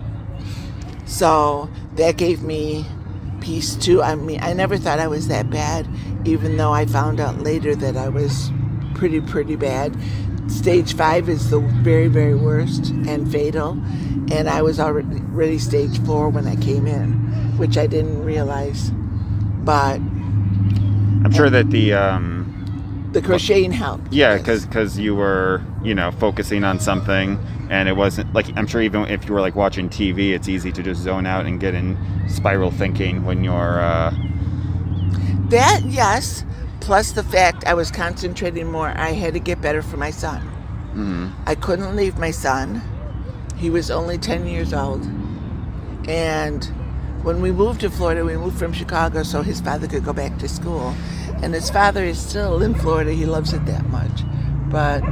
So 1.07 1.69
that 1.97 2.17
gave 2.17 2.43
me 2.43 2.85
peace 3.41 3.75
too. 3.75 4.03
I 4.03 4.15
mean, 4.15 4.41
I 4.43 4.53
never 4.53 4.77
thought 4.77 4.99
I 4.99 5.09
was 5.09 5.29
that 5.29 5.51
bad, 5.51 5.89
even 6.25 6.57
though 6.57 6.73
I 6.73 6.87
found 6.87 7.21
out 7.21 7.39
later 7.41 7.75
that 7.77 7.97
I 7.97 8.09
was 8.09 8.51
pretty, 8.95 9.21
pretty 9.21 9.57
bad. 9.57 9.97
Stage 10.49 10.95
five 10.95 11.29
is 11.29 11.51
the 11.51 11.61
very, 11.61 12.09
very 12.09 12.35
worst 12.35 12.91
and 12.91 13.31
fatal, 13.31 13.73
and 14.33 14.49
I 14.49 14.63
was 14.63 14.81
already, 14.81 15.17
already 15.17 15.59
stage 15.59 15.99
four 16.05 16.29
when 16.29 16.47
I 16.47 16.57
came 16.57 16.87
in, 16.87 17.13
which 17.57 17.79
I 17.79 17.87
didn't 17.87 18.25
realize. 18.25 18.91
But 19.65 20.01
I'm 21.25 21.33
sure 21.33 21.51
that 21.51 21.71
the 21.71 21.93
um, 21.95 23.09
the 23.13 23.21
crocheting 23.23 23.73
helped. 23.73 24.13
yeah, 24.13 24.35
yes. 24.37 24.43
because 24.67 24.99
you 24.99 25.15
were 25.15 25.63
you 25.83 25.95
know 25.95 26.11
focusing 26.13 26.65
on 26.65 26.81
something, 26.81 27.39
and 27.71 27.89
it 27.89 27.97
wasn't 27.97 28.33
like 28.33 28.47
I'm 28.57 28.67
sure 28.67 28.81
even 28.83 29.05
if 29.07 29.27
you 29.29 29.35
were 29.35 29.41
like 29.41 29.55
watching 29.57 29.89
TV, 29.89 30.33
it's 30.33 30.49
easy 30.49 30.73
to 30.73 30.83
just 30.83 31.01
zone 31.03 31.27
out 31.27 31.47
and 31.47 31.61
get 31.61 31.75
in 31.75 31.97
spiral 32.29 32.71
thinking 32.71 33.25
when 33.25 33.45
you're. 33.45 33.81
Uh, 33.81 34.15
That, 35.51 35.83
yes, 35.85 36.45
plus 36.81 37.13
the 37.13 37.23
fact 37.25 37.65
I 37.67 37.75
was 37.75 37.91
concentrating 37.91 38.71
more, 38.71 38.89
I 38.97 39.11
had 39.13 39.35
to 39.35 39.41
get 39.41 39.61
better 39.61 39.83
for 39.83 39.97
my 39.97 40.11
son. 40.11 40.43
mhm. 40.95 41.33
I 41.47 41.55
couldn't 41.55 41.97
leave 41.97 42.19
my 42.19 42.31
son. 42.31 42.83
He 43.57 43.69
was 43.71 43.91
only 43.91 44.17
10 44.19 44.47
years 44.47 44.73
old. 44.73 45.07
And 46.09 46.71
when 47.23 47.43
we 47.43 47.53
moved 47.53 47.81
to 47.81 47.91
Florida, 47.91 48.25
we 48.25 48.37
moved 48.37 48.59
from 48.59 48.73
Chicago 48.73 49.23
so 49.23 49.43
his 49.43 49.61
father 49.61 49.87
could 49.87 50.05
go 50.05 50.13
back 50.13 50.39
to 50.39 50.49
school. 50.49 50.95
And 51.43 51.55
his 51.55 51.71
father 51.71 52.05
is 52.05 52.19
still 52.19 52.63
in 52.63 52.75
Florida. 52.75 53.13
He 53.13 53.27
loves 53.27 53.53
it 53.53 53.65
that 53.67 53.87
much. 53.89 54.23
But 54.71 55.03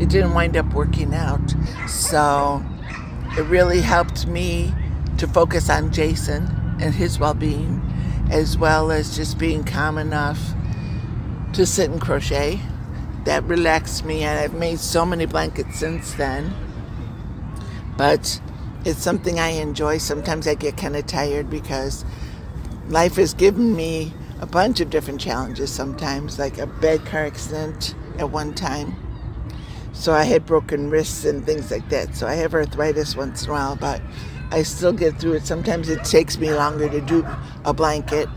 it 0.00 0.08
didn't 0.08 0.34
wind 0.34 0.56
up 0.56 0.72
working 0.72 1.14
out. 1.14 1.54
So 1.88 2.64
it 3.36 3.42
really 3.42 3.80
helped 3.80 4.26
me 4.26 4.74
to 5.18 5.26
focus 5.26 5.70
on 5.70 5.92
Jason 5.92 6.44
and 6.80 6.94
his 6.94 7.18
well 7.18 7.34
being, 7.34 7.82
as 8.30 8.58
well 8.58 8.90
as 8.90 9.16
just 9.16 9.38
being 9.38 9.64
calm 9.64 9.98
enough 9.98 10.54
to 11.54 11.64
sit 11.64 11.90
and 11.90 12.00
crochet. 12.00 12.60
That 13.24 13.44
relaxed 13.44 14.04
me, 14.04 14.22
and 14.22 14.38
I've 14.38 14.54
made 14.54 14.78
so 14.78 15.04
many 15.04 15.26
blankets 15.26 15.78
since 15.78 16.14
then. 16.14 16.54
But 17.96 18.40
it's 18.86 19.02
something 19.02 19.40
I 19.40 19.48
enjoy. 19.48 19.98
Sometimes 19.98 20.46
I 20.46 20.54
get 20.54 20.76
kind 20.76 20.94
of 20.94 21.06
tired 21.06 21.50
because 21.50 22.04
life 22.88 23.16
has 23.16 23.34
given 23.34 23.74
me 23.74 24.14
a 24.40 24.46
bunch 24.46 24.80
of 24.80 24.90
different 24.90 25.20
challenges 25.20 25.72
sometimes, 25.72 26.38
like 26.38 26.58
a 26.58 26.68
bad 26.68 27.04
car 27.04 27.26
accident 27.26 27.96
at 28.18 28.30
one 28.30 28.54
time. 28.54 28.94
So 29.92 30.12
I 30.12 30.22
had 30.22 30.46
broken 30.46 30.88
wrists 30.88 31.24
and 31.24 31.44
things 31.44 31.72
like 31.72 31.88
that. 31.88 32.14
So 32.14 32.28
I 32.28 32.34
have 32.34 32.54
arthritis 32.54 33.16
once 33.16 33.42
in 33.42 33.50
a 33.50 33.52
while, 33.54 33.74
but 33.74 34.00
I 34.52 34.62
still 34.62 34.92
get 34.92 35.18
through 35.18 35.32
it. 35.32 35.46
Sometimes 35.46 35.88
it 35.88 36.04
takes 36.04 36.38
me 36.38 36.54
longer 36.54 36.88
to 36.88 37.00
do 37.00 37.26
a 37.64 37.74
blanket. 37.74 38.28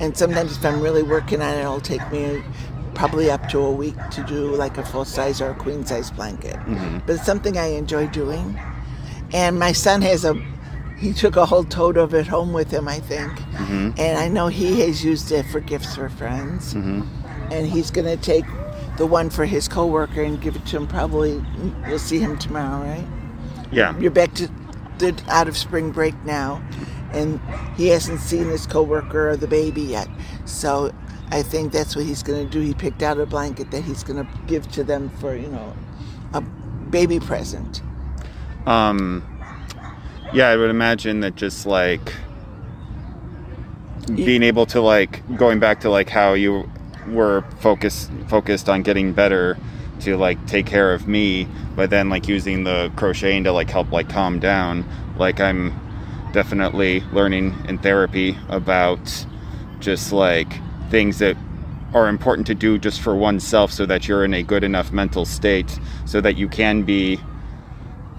And 0.00 0.14
sometimes 0.14 0.54
if 0.54 0.64
I'm 0.66 0.82
really 0.82 1.02
working 1.02 1.40
on 1.40 1.54
it, 1.54 1.60
it'll 1.60 1.80
take 1.80 2.12
me 2.12 2.42
probably 2.94 3.30
up 3.30 3.48
to 3.48 3.60
a 3.60 3.72
week 3.72 3.96
to 4.10 4.22
do 4.24 4.54
like 4.54 4.76
a 4.76 4.84
full 4.84 5.06
size 5.06 5.40
or 5.40 5.52
a 5.52 5.54
queen 5.54 5.86
size 5.86 6.10
blanket. 6.10 6.56
Mm-hmm. 6.56 6.98
But 7.06 7.14
it's 7.14 7.24
something 7.24 7.56
I 7.56 7.68
enjoy 7.68 8.08
doing. 8.08 8.60
And 9.32 9.58
my 9.58 9.72
son 9.72 10.02
has 10.02 10.24
a, 10.24 10.34
he 10.98 11.12
took 11.12 11.36
a 11.36 11.46
whole 11.46 11.64
tote 11.64 11.96
of 11.96 12.14
it 12.14 12.26
home 12.26 12.52
with 12.52 12.70
him, 12.70 12.88
I 12.88 13.00
think. 13.00 13.32
Mm-hmm. 13.32 13.90
And 13.98 14.18
I 14.18 14.28
know 14.28 14.48
he 14.48 14.80
has 14.80 15.04
used 15.04 15.32
it 15.32 15.44
for 15.46 15.60
gifts 15.60 15.96
for 15.96 16.08
friends. 16.08 16.74
Mm-hmm. 16.74 17.02
And 17.52 17.66
he's 17.66 17.90
going 17.90 18.06
to 18.06 18.22
take 18.22 18.44
the 18.98 19.06
one 19.06 19.30
for 19.30 19.44
his 19.44 19.68
coworker 19.68 20.22
and 20.22 20.40
give 20.40 20.56
it 20.56 20.66
to 20.66 20.76
him 20.76 20.86
probably, 20.86 21.44
you'll 21.88 21.98
see 21.98 22.18
him 22.18 22.38
tomorrow, 22.38 22.86
right? 22.86 23.06
Yeah. 23.70 23.98
You're 23.98 24.10
back 24.10 24.34
to 24.34 24.50
the 24.98 25.20
out 25.28 25.48
of 25.48 25.56
spring 25.56 25.90
break 25.90 26.14
now, 26.24 26.62
and 27.12 27.40
he 27.76 27.88
hasn't 27.88 28.20
seen 28.20 28.48
his 28.48 28.66
coworker 28.66 29.30
or 29.30 29.36
the 29.36 29.48
baby 29.48 29.82
yet. 29.82 30.08
So 30.44 30.92
I 31.30 31.42
think 31.42 31.72
that's 31.72 31.96
what 31.96 32.04
he's 32.04 32.22
going 32.22 32.44
to 32.44 32.50
do. 32.50 32.60
He 32.60 32.74
picked 32.74 33.02
out 33.02 33.18
a 33.18 33.26
blanket 33.26 33.70
that 33.70 33.82
he's 33.82 34.04
going 34.04 34.24
to 34.24 34.30
give 34.46 34.70
to 34.72 34.84
them 34.84 35.10
for 35.18 35.34
you 35.34 35.48
know 35.48 35.74
a 36.32 36.40
baby 36.40 37.18
present. 37.18 37.82
Um, 38.66 39.24
yeah, 40.32 40.48
I 40.48 40.56
would 40.56 40.70
imagine 40.70 41.20
that 41.20 41.34
just 41.34 41.66
like 41.66 42.12
being 44.06 44.42
able 44.42 44.66
to 44.66 44.80
like 44.80 45.36
going 45.36 45.60
back 45.60 45.80
to 45.80 45.90
like 45.90 46.08
how 46.08 46.32
you 46.34 46.68
were 47.08 47.44
focused 47.60 48.10
focused 48.28 48.68
on 48.68 48.82
getting 48.82 49.12
better 49.12 49.58
to 50.00 50.16
like 50.16 50.44
take 50.46 50.66
care 50.66 50.92
of 50.92 51.06
me, 51.06 51.46
but 51.76 51.90
then 51.90 52.08
like 52.08 52.28
using 52.28 52.64
the 52.64 52.92
crocheting 52.96 53.44
to 53.44 53.52
like 53.52 53.70
help 53.70 53.92
like 53.92 54.08
calm 54.08 54.38
down. 54.38 54.84
Like 55.16 55.40
I'm 55.40 55.78
definitely 56.32 57.00
learning 57.12 57.54
in 57.68 57.78
therapy 57.78 58.36
about 58.48 59.26
just 59.80 60.12
like 60.12 60.60
things 60.90 61.18
that 61.18 61.36
are 61.94 62.08
important 62.08 62.46
to 62.46 62.54
do 62.54 62.78
just 62.78 63.00
for 63.00 63.14
oneself 63.14 63.70
so 63.70 63.84
that 63.84 64.08
you're 64.08 64.24
in 64.24 64.32
a 64.32 64.42
good 64.42 64.64
enough 64.64 64.92
mental 64.92 65.24
state 65.24 65.78
so 66.06 66.20
that 66.20 66.36
you 66.36 66.48
can 66.48 66.82
be 66.82 67.20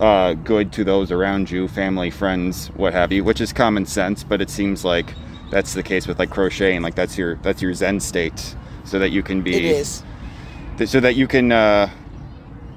uh, 0.04 0.34
good 0.34 0.74
to 0.74 0.84
those 0.84 1.14
around 1.14 1.50
you, 1.50 1.66
family, 1.66 2.10
friends, 2.10 2.68
what 2.76 2.92
have 2.92 3.14
you, 3.14 3.24
which 3.24 3.40
is 3.40 3.54
common 3.54 3.86
sense, 3.86 4.22
but 4.22 4.42
it 4.42 4.50
seems 4.50 4.84
like 4.84 5.14
that's 5.50 5.74
the 5.74 5.82
case 5.82 6.08
with 6.08 6.20
like 6.20 6.30
crocheting. 6.30 6.82
Like 6.82 6.94
that's 6.94 7.18
your 7.18 7.36
that's 7.38 7.62
your 7.62 7.74
zen 7.74 8.02
state, 8.02 8.54
so 8.84 9.00
that 9.00 9.12
you 9.12 9.24
can 9.24 9.42
be 9.42 9.56
It 9.56 9.64
is. 9.64 10.04
th- 10.78 10.90
so 10.90 11.00
that 11.00 11.16
you 11.16 11.26
can 11.26 11.54
uh, 11.54 11.90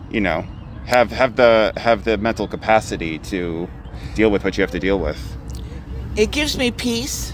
you 0.08 0.20
know 0.20 0.46
have 0.86 1.10
have 1.10 1.34
the 1.34 1.72
have 1.76 2.04
the 2.04 2.16
mental 2.16 2.46
capacity 2.46 3.18
to 3.18 3.68
deal 4.14 4.30
with 4.30 4.44
what 4.44 4.56
you 4.56 4.62
have 4.62 4.70
to 4.70 4.78
deal 4.78 5.00
with. 5.00 5.18
It 6.14 6.30
gives 6.30 6.56
me 6.56 6.70
peace, 6.70 7.32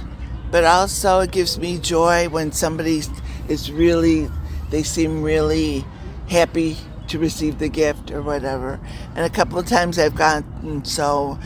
but 0.50 0.64
also 0.64 1.20
it 1.20 1.32
gives 1.32 1.58
me 1.58 1.76
joy 1.78 2.30
when 2.30 2.50
somebody 2.50 3.02
is 3.46 3.70
really, 3.70 4.30
they 4.70 4.82
seem 4.82 5.22
really 5.22 5.84
happy 6.28 6.78
to 7.12 7.18
receive 7.18 7.58
the 7.58 7.68
gift 7.68 8.10
or 8.10 8.22
whatever. 8.22 8.80
And 9.14 9.24
a 9.24 9.30
couple 9.30 9.58
of 9.58 9.66
times 9.66 9.98
I've 9.98 10.14
gotten 10.16 10.84
so. 10.84 11.38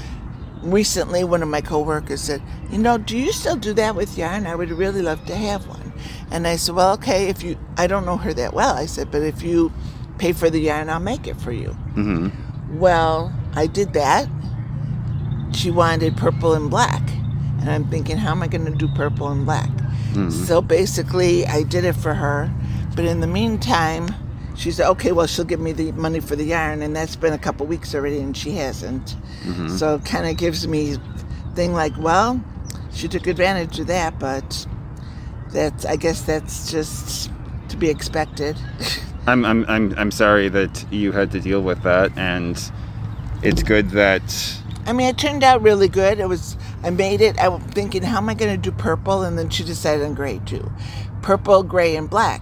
Recently, 0.62 1.22
one 1.22 1.42
of 1.42 1.48
my 1.48 1.60
coworkers 1.60 2.22
said, 2.22 2.42
"You 2.70 2.78
know, 2.78 2.98
do 2.98 3.16
you 3.16 3.32
still 3.32 3.56
do 3.56 3.72
that 3.74 3.94
with 3.94 4.16
yarn? 4.16 4.46
I 4.46 4.54
would 4.54 4.70
really 4.70 5.02
love 5.02 5.24
to 5.26 5.36
have 5.36 5.66
one." 5.68 5.92
And 6.30 6.46
I 6.46 6.56
said, 6.56 6.74
"Well, 6.74 6.92
okay. 6.94 7.28
If 7.28 7.42
you, 7.42 7.56
I 7.76 7.86
don't 7.86 8.06
know 8.06 8.16
her 8.16 8.32
that 8.34 8.54
well." 8.54 8.74
I 8.74 8.86
said, 8.86 9.10
"But 9.10 9.22
if 9.22 9.42
you 9.42 9.70
pay 10.18 10.32
for 10.32 10.48
the 10.50 10.60
yarn, 10.60 10.88
I'll 10.88 10.98
make 10.98 11.26
it 11.26 11.36
for 11.36 11.52
you." 11.52 11.70
hmm 11.94 12.28
Well, 12.72 13.32
I 13.54 13.66
did 13.66 13.92
that. 13.92 14.28
She 15.52 15.70
wanted 15.70 16.16
purple 16.16 16.54
and 16.54 16.70
black. 16.70 17.02
And 17.60 17.70
I'm 17.70 17.84
thinking, 17.88 18.16
how 18.18 18.30
am 18.32 18.42
I 18.42 18.48
going 18.48 18.64
to 18.66 18.72
do 18.72 18.88
purple 18.94 19.28
and 19.28 19.44
black? 19.44 19.70
So 20.30 20.60
basically, 20.60 21.46
I 21.46 21.62
did 21.62 21.84
it 21.84 21.94
for 21.96 22.14
her. 22.14 22.50
But 22.94 23.04
in 23.04 23.20
the 23.20 23.26
meantime, 23.26 24.08
she 24.56 24.70
said, 24.70 24.88
okay, 24.90 25.12
well, 25.12 25.26
she'll 25.26 25.44
give 25.44 25.60
me 25.60 25.72
the 25.72 25.92
money 25.92 26.20
for 26.20 26.36
the 26.36 26.44
yarn. 26.44 26.82
And 26.82 26.96
that's 26.96 27.16
been 27.16 27.32
a 27.32 27.38
couple 27.38 27.66
weeks 27.66 27.94
already, 27.94 28.18
and 28.18 28.36
she 28.36 28.52
hasn't. 28.52 29.16
Mm-hmm. 29.44 29.76
So 29.76 29.96
it 29.96 30.04
kind 30.04 30.26
of 30.26 30.36
gives 30.36 30.66
me 30.66 30.96
thing 31.54 31.72
like, 31.72 31.96
well, 31.98 32.42
she 32.92 33.08
took 33.08 33.26
advantage 33.26 33.78
of 33.78 33.86
that, 33.88 34.18
but 34.18 34.66
that's, 35.52 35.84
I 35.84 35.96
guess 35.96 36.22
that's 36.22 36.70
just 36.70 37.30
to 37.68 37.76
be 37.76 37.88
expected. 37.88 38.56
I'm, 39.28 39.44
I'm 39.44 39.64
I'm 39.68 39.92
I'm 39.98 40.10
sorry 40.12 40.48
that 40.50 40.84
you 40.92 41.10
had 41.10 41.32
to 41.32 41.40
deal 41.40 41.60
with 41.60 41.82
that, 41.82 42.16
and 42.16 42.56
it's 43.42 43.64
good 43.64 43.90
that 43.90 44.22
I 44.86 44.92
mean, 44.92 45.08
it 45.08 45.18
turned 45.18 45.42
out 45.42 45.62
really 45.62 45.88
good. 45.88 46.20
It 46.20 46.28
was, 46.28 46.56
I 46.84 46.90
made 46.90 47.20
it. 47.20 47.36
I 47.40 47.48
was 47.48 47.60
thinking, 47.62 48.04
how 48.04 48.18
am 48.18 48.28
I 48.28 48.34
going 48.34 48.52
to 48.52 48.70
do 48.70 48.74
purple? 48.76 49.22
And 49.22 49.36
then 49.36 49.50
she 49.50 49.64
decided 49.64 50.06
on 50.06 50.14
gray 50.14 50.40
too. 50.46 50.70
Purple, 51.22 51.64
gray, 51.64 51.96
and 51.96 52.08
black. 52.08 52.40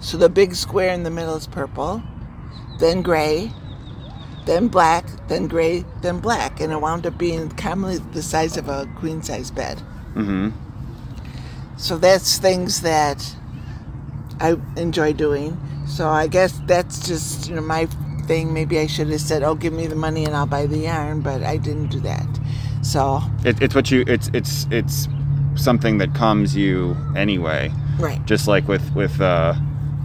So 0.00 0.16
the 0.16 0.28
big 0.28 0.54
square 0.54 0.92
in 0.92 1.02
the 1.02 1.10
middle 1.10 1.34
is 1.36 1.46
purple, 1.46 2.02
then 2.78 3.02
gray, 3.02 3.52
then 4.46 4.68
black, 4.68 5.06
then 5.28 5.48
gray, 5.48 5.84
then 6.00 6.20
black. 6.20 6.60
And 6.60 6.72
it 6.72 6.80
wound 6.80 7.06
up 7.06 7.18
being 7.18 7.50
commonly 7.50 7.98
the 8.12 8.22
size 8.22 8.56
of 8.56 8.68
a 8.68 8.88
queen 8.96 9.22
size 9.22 9.50
bed. 9.50 9.78
Mm-hmm. 10.14 10.50
So 11.76 11.98
that's 11.98 12.38
things 12.38 12.80
that 12.82 13.34
I 14.40 14.56
enjoy 14.76 15.12
doing. 15.12 15.56
So 15.86 16.08
I 16.08 16.26
guess 16.26 16.60
that's 16.66 17.06
just, 17.06 17.48
you 17.48 17.56
know, 17.56 17.62
my 17.62 17.86
thing. 18.28 18.52
Maybe 18.52 18.78
I 18.78 18.86
should 18.86 19.08
have 19.08 19.20
said, 19.20 19.42
oh, 19.42 19.54
give 19.54 19.72
me 19.72 19.86
the 19.86 19.96
money 19.96 20.24
and 20.24 20.36
I'll 20.36 20.46
buy 20.46 20.66
the 20.66 20.78
yarn, 20.78 21.22
but 21.22 21.42
I 21.42 21.56
didn't 21.56 21.88
do 21.88 22.00
that. 22.00 22.26
So, 22.82 23.20
it, 23.44 23.60
it's 23.60 23.74
what 23.74 23.90
you 23.90 24.04
it's 24.06 24.30
it's 24.32 24.66
it's 24.70 25.08
something 25.56 25.98
that 25.98 26.14
calms 26.14 26.54
you 26.54 26.96
anyway. 27.16 27.72
right. 27.98 28.24
Just 28.24 28.46
like 28.46 28.68
with 28.68 28.94
with 28.94 29.20
uh, 29.20 29.54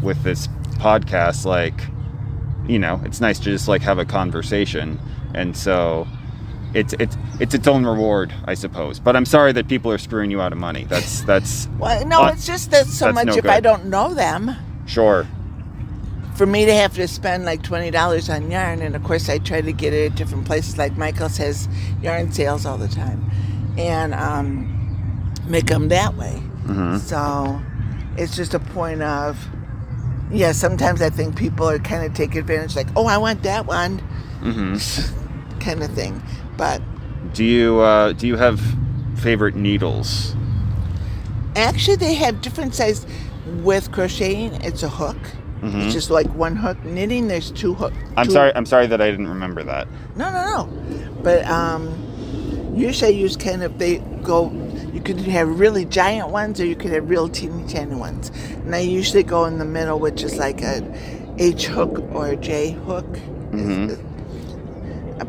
with 0.04 0.22
this 0.24 0.48
podcast, 0.78 1.46
like 1.46 1.74
you 2.68 2.80
know, 2.80 3.02
it's 3.04 3.20
nice 3.20 3.40
to 3.40 3.46
just 3.46 3.68
like 3.68 3.82
have 3.82 4.00
a 4.00 4.06
conversation, 4.06 5.00
and 5.34 5.56
so 5.58 6.08
it's 6.74 6.94
it's 6.94 7.18
it's 7.40 7.54
its 7.54 7.68
own 7.68 7.86
reward, 7.86 8.34
I 8.46 8.54
suppose. 8.54 9.00
But 9.00 9.16
I'm 9.16 9.26
sorry 9.26 9.52
that 9.54 9.68
people 9.68 9.92
are 9.92 9.98
screwing 9.98 10.32
you 10.32 10.42
out 10.42 10.52
of 10.52 10.58
money. 10.60 10.86
That's 10.86 11.22
that's 11.22 11.68
Well, 11.80 12.06
no, 12.08 12.26
it's 12.28 12.46
just 12.46 12.72
that 12.72 12.86
so 12.88 13.12
much 13.12 13.28
no 13.28 13.36
if 13.36 13.46
I 13.46 13.60
don't 13.60 13.86
know 13.86 14.14
them, 14.14 14.56
sure. 14.86 15.28
for 16.36 16.46
me 16.46 16.66
to 16.66 16.74
have 16.74 16.96
to 16.96 17.08
spend 17.08 17.46
like 17.46 17.62
$20 17.62 18.34
on 18.34 18.50
yarn, 18.50 18.82
and 18.82 18.96
of 18.96 19.04
course 19.04 19.30
I 19.30 19.38
try 19.40 19.62
to 19.62 19.72
get 19.74 19.94
it 19.94 20.12
at 20.12 20.18
different 20.18 20.46
places, 20.46 20.78
like 20.78 20.96
Michael's 20.98 21.38
has 21.38 21.68
yarn 22.02 22.32
sales 22.32 22.66
all 22.66 22.78
the 22.78 22.88
time, 22.88 23.30
and 23.78 24.14
um, 24.14 25.34
make 25.48 25.68
them 25.68 25.90
that 25.90 26.16
way. 26.16 26.38
hmm 26.66 26.98
So 26.98 27.62
it's 28.18 28.36
just 28.36 28.54
a 28.54 28.60
point 28.60 29.02
of, 29.04 29.38
yeah, 30.34 30.52
sometimes 30.52 31.02
I 31.02 31.10
think 31.10 31.36
people 31.38 31.70
are 31.70 31.80
kind 31.80 32.04
of 32.06 32.14
take 32.14 32.36
advantage, 32.36 32.76
like, 32.76 32.88
oh, 32.96 33.06
I 33.06 33.18
want 33.18 33.44
that 33.44 33.66
one, 33.66 34.00
hmm 34.42 34.78
kind 35.60 35.82
of 35.82 35.92
thing. 35.92 36.22
But 36.58 36.82
Do 37.34 37.44
you 37.46 37.80
uh, 37.80 38.12
do 38.14 38.28
you 38.28 38.36
have 38.36 38.60
favorite 39.16 39.56
needles? 39.56 40.36
actually, 41.56 41.96
they 41.98 42.16
have 42.16 42.42
different 42.42 42.76
sizes. 42.76 43.06
With 43.62 43.92
crocheting, 43.92 44.54
it's 44.64 44.84
a 44.84 44.90
hook. 44.90 45.18
Mhm. 45.62 45.84
It's 45.84 45.94
just 45.94 46.10
like 46.10 46.28
one 46.34 46.56
hook. 46.56 46.84
Knitting, 46.86 47.28
there's 47.28 47.52
two 47.52 47.74
hook. 47.74 47.94
I'm 48.18 48.30
sorry. 48.30 48.52
I'm 48.56 48.66
sorry 48.66 48.88
that 48.88 49.02
I 49.02 49.12
didn't 49.12 49.28
remember 49.28 49.64
that. 49.64 49.88
No, 50.16 50.32
no, 50.32 50.44
no. 50.46 51.14
But 51.24 51.46
um, 51.46 51.92
usually 52.76 53.14
I 53.14 53.18
use 53.18 53.36
kind 53.38 53.64
of 53.64 53.78
they 53.80 53.98
go. 54.24 54.50
You 54.94 55.02
could 55.02 55.20
have 55.22 55.60
really 55.60 55.86
giant 55.86 56.30
ones, 56.30 56.60
or 56.60 56.66
you 56.66 56.76
could 56.76 56.92
have 56.92 57.10
real 57.10 57.30
teeny 57.30 57.66
tiny 57.68 57.96
ones. 57.96 58.32
And 58.66 58.76
I 58.76 58.80
usually 58.80 59.24
go 59.24 59.46
in 59.46 59.58
the 59.60 59.66
middle, 59.66 60.00
which 60.00 60.24
is 60.24 60.38
like 60.38 60.62
a 60.62 60.84
H 61.38 61.68
hook 61.68 62.04
or 62.14 62.28
a 62.28 62.36
J 62.36 62.72
hook. 62.72 63.08
Mhm. 63.52 63.98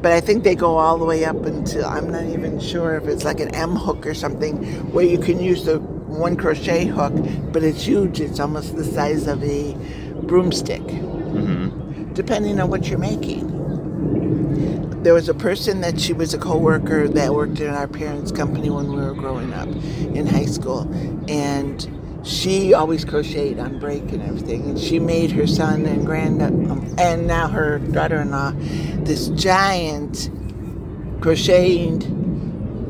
But 0.02 0.12
I 0.12 0.20
think 0.20 0.44
they 0.44 0.54
go 0.54 0.76
all 0.76 0.98
the 0.98 1.04
way 1.04 1.24
up 1.24 1.44
until 1.46 1.84
I'm 1.86 2.10
not 2.10 2.24
even 2.24 2.58
sure 2.58 2.96
if 2.96 3.06
it's 3.06 3.24
like 3.24 3.40
an 3.40 3.54
M 3.54 3.76
hook 3.76 4.06
or 4.06 4.14
something, 4.14 4.56
where 4.92 5.04
you 5.04 5.18
can 5.18 5.40
use 5.40 5.64
the 5.64 5.78
one 5.78 6.36
crochet 6.36 6.86
hook, 6.86 7.12
but 7.52 7.62
it's 7.62 7.82
huge. 7.82 8.20
It's 8.20 8.40
almost 8.40 8.76
the 8.76 8.84
size 8.84 9.26
of 9.26 9.42
a 9.42 9.76
broomstick 10.22 10.82
hmm 10.82 11.68
depending 12.14 12.60
on 12.60 12.70
what 12.70 12.88
you're 12.88 12.98
making. 12.98 13.50
There 15.04 15.12
was 15.12 15.28
a 15.28 15.34
person 15.34 15.82
that 15.82 16.00
she 16.00 16.14
was 16.14 16.32
a 16.32 16.38
coworker 16.38 17.06
that 17.08 17.34
worked 17.34 17.60
in 17.60 17.68
our 17.68 17.86
parents' 17.86 18.32
company 18.32 18.70
when 18.70 18.88
we 18.88 18.96
were 18.96 19.12
growing 19.12 19.52
up 19.52 19.68
in 19.68 20.26
high 20.26 20.46
school, 20.46 20.90
and 21.28 21.86
she 22.26 22.72
always 22.72 23.04
crocheted 23.04 23.58
on 23.58 23.78
break 23.78 24.00
and 24.12 24.22
everything. 24.22 24.62
And 24.62 24.80
she 24.80 24.98
made 24.98 25.30
her 25.32 25.46
son 25.46 25.84
and 25.84 26.06
grand 26.06 26.40
um, 26.40 26.94
and 26.96 27.26
now 27.26 27.48
her 27.48 27.80
daughter-in-law 27.80 28.52
this 29.04 29.28
giant 29.28 30.30
crocheted. 31.20 32.04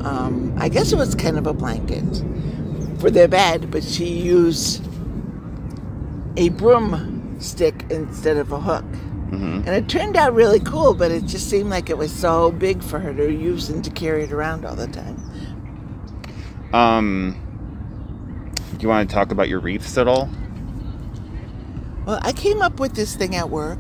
Um, 0.07 0.55
I 0.57 0.69
guess 0.69 0.93
it 0.93 0.97
was 0.97 1.17
kind 1.17 1.37
of 1.37 1.49
a 1.49 1.53
blanket 1.53 2.23
for 3.01 3.11
their 3.11 3.27
bed, 3.27 3.73
but 3.73 3.83
she 3.83 4.07
used 4.07 4.87
a 6.37 6.51
broomstick 6.51 7.87
instead 7.91 8.37
of 8.37 8.53
a 8.53 8.61
hook. 8.61 8.85
Hmm 9.37 9.57
And 9.67 9.69
it 9.69 9.89
turned 9.89 10.17
out 10.17 10.35
really 10.35 10.61
cool, 10.61 10.95
but 10.95 11.11
it 11.11 11.25
just 11.27 11.49
seemed 11.49 11.71
like 11.71 11.91
it 11.91 11.99
was 11.99 12.13
so 12.13 12.51
big 12.53 12.83
for 12.83 12.99
her 12.99 13.13
to 13.15 13.33
use 13.33 13.69
and 13.69 13.83
to 13.85 13.91
carry 13.91 14.25
it 14.25 14.33
around 14.33 14.65
all 14.65 14.77
the 14.77 14.87
time. 14.87 15.17
Um, 16.73 17.41
do 18.73 18.79
you 18.81 18.89
want 18.89 19.09
to 19.09 19.15
talk 19.15 19.31
about 19.31 19.49
your 19.49 19.61
wreaths 19.61 19.97
at 19.97 20.09
all? 20.09 20.29
Well, 22.07 22.19
I 22.23 22.33
came 22.33 22.61
up 22.61 22.81
with 22.81 22.95
this 22.95 23.17
thing 23.17 23.35
at 23.35 23.49
work. 23.49 23.79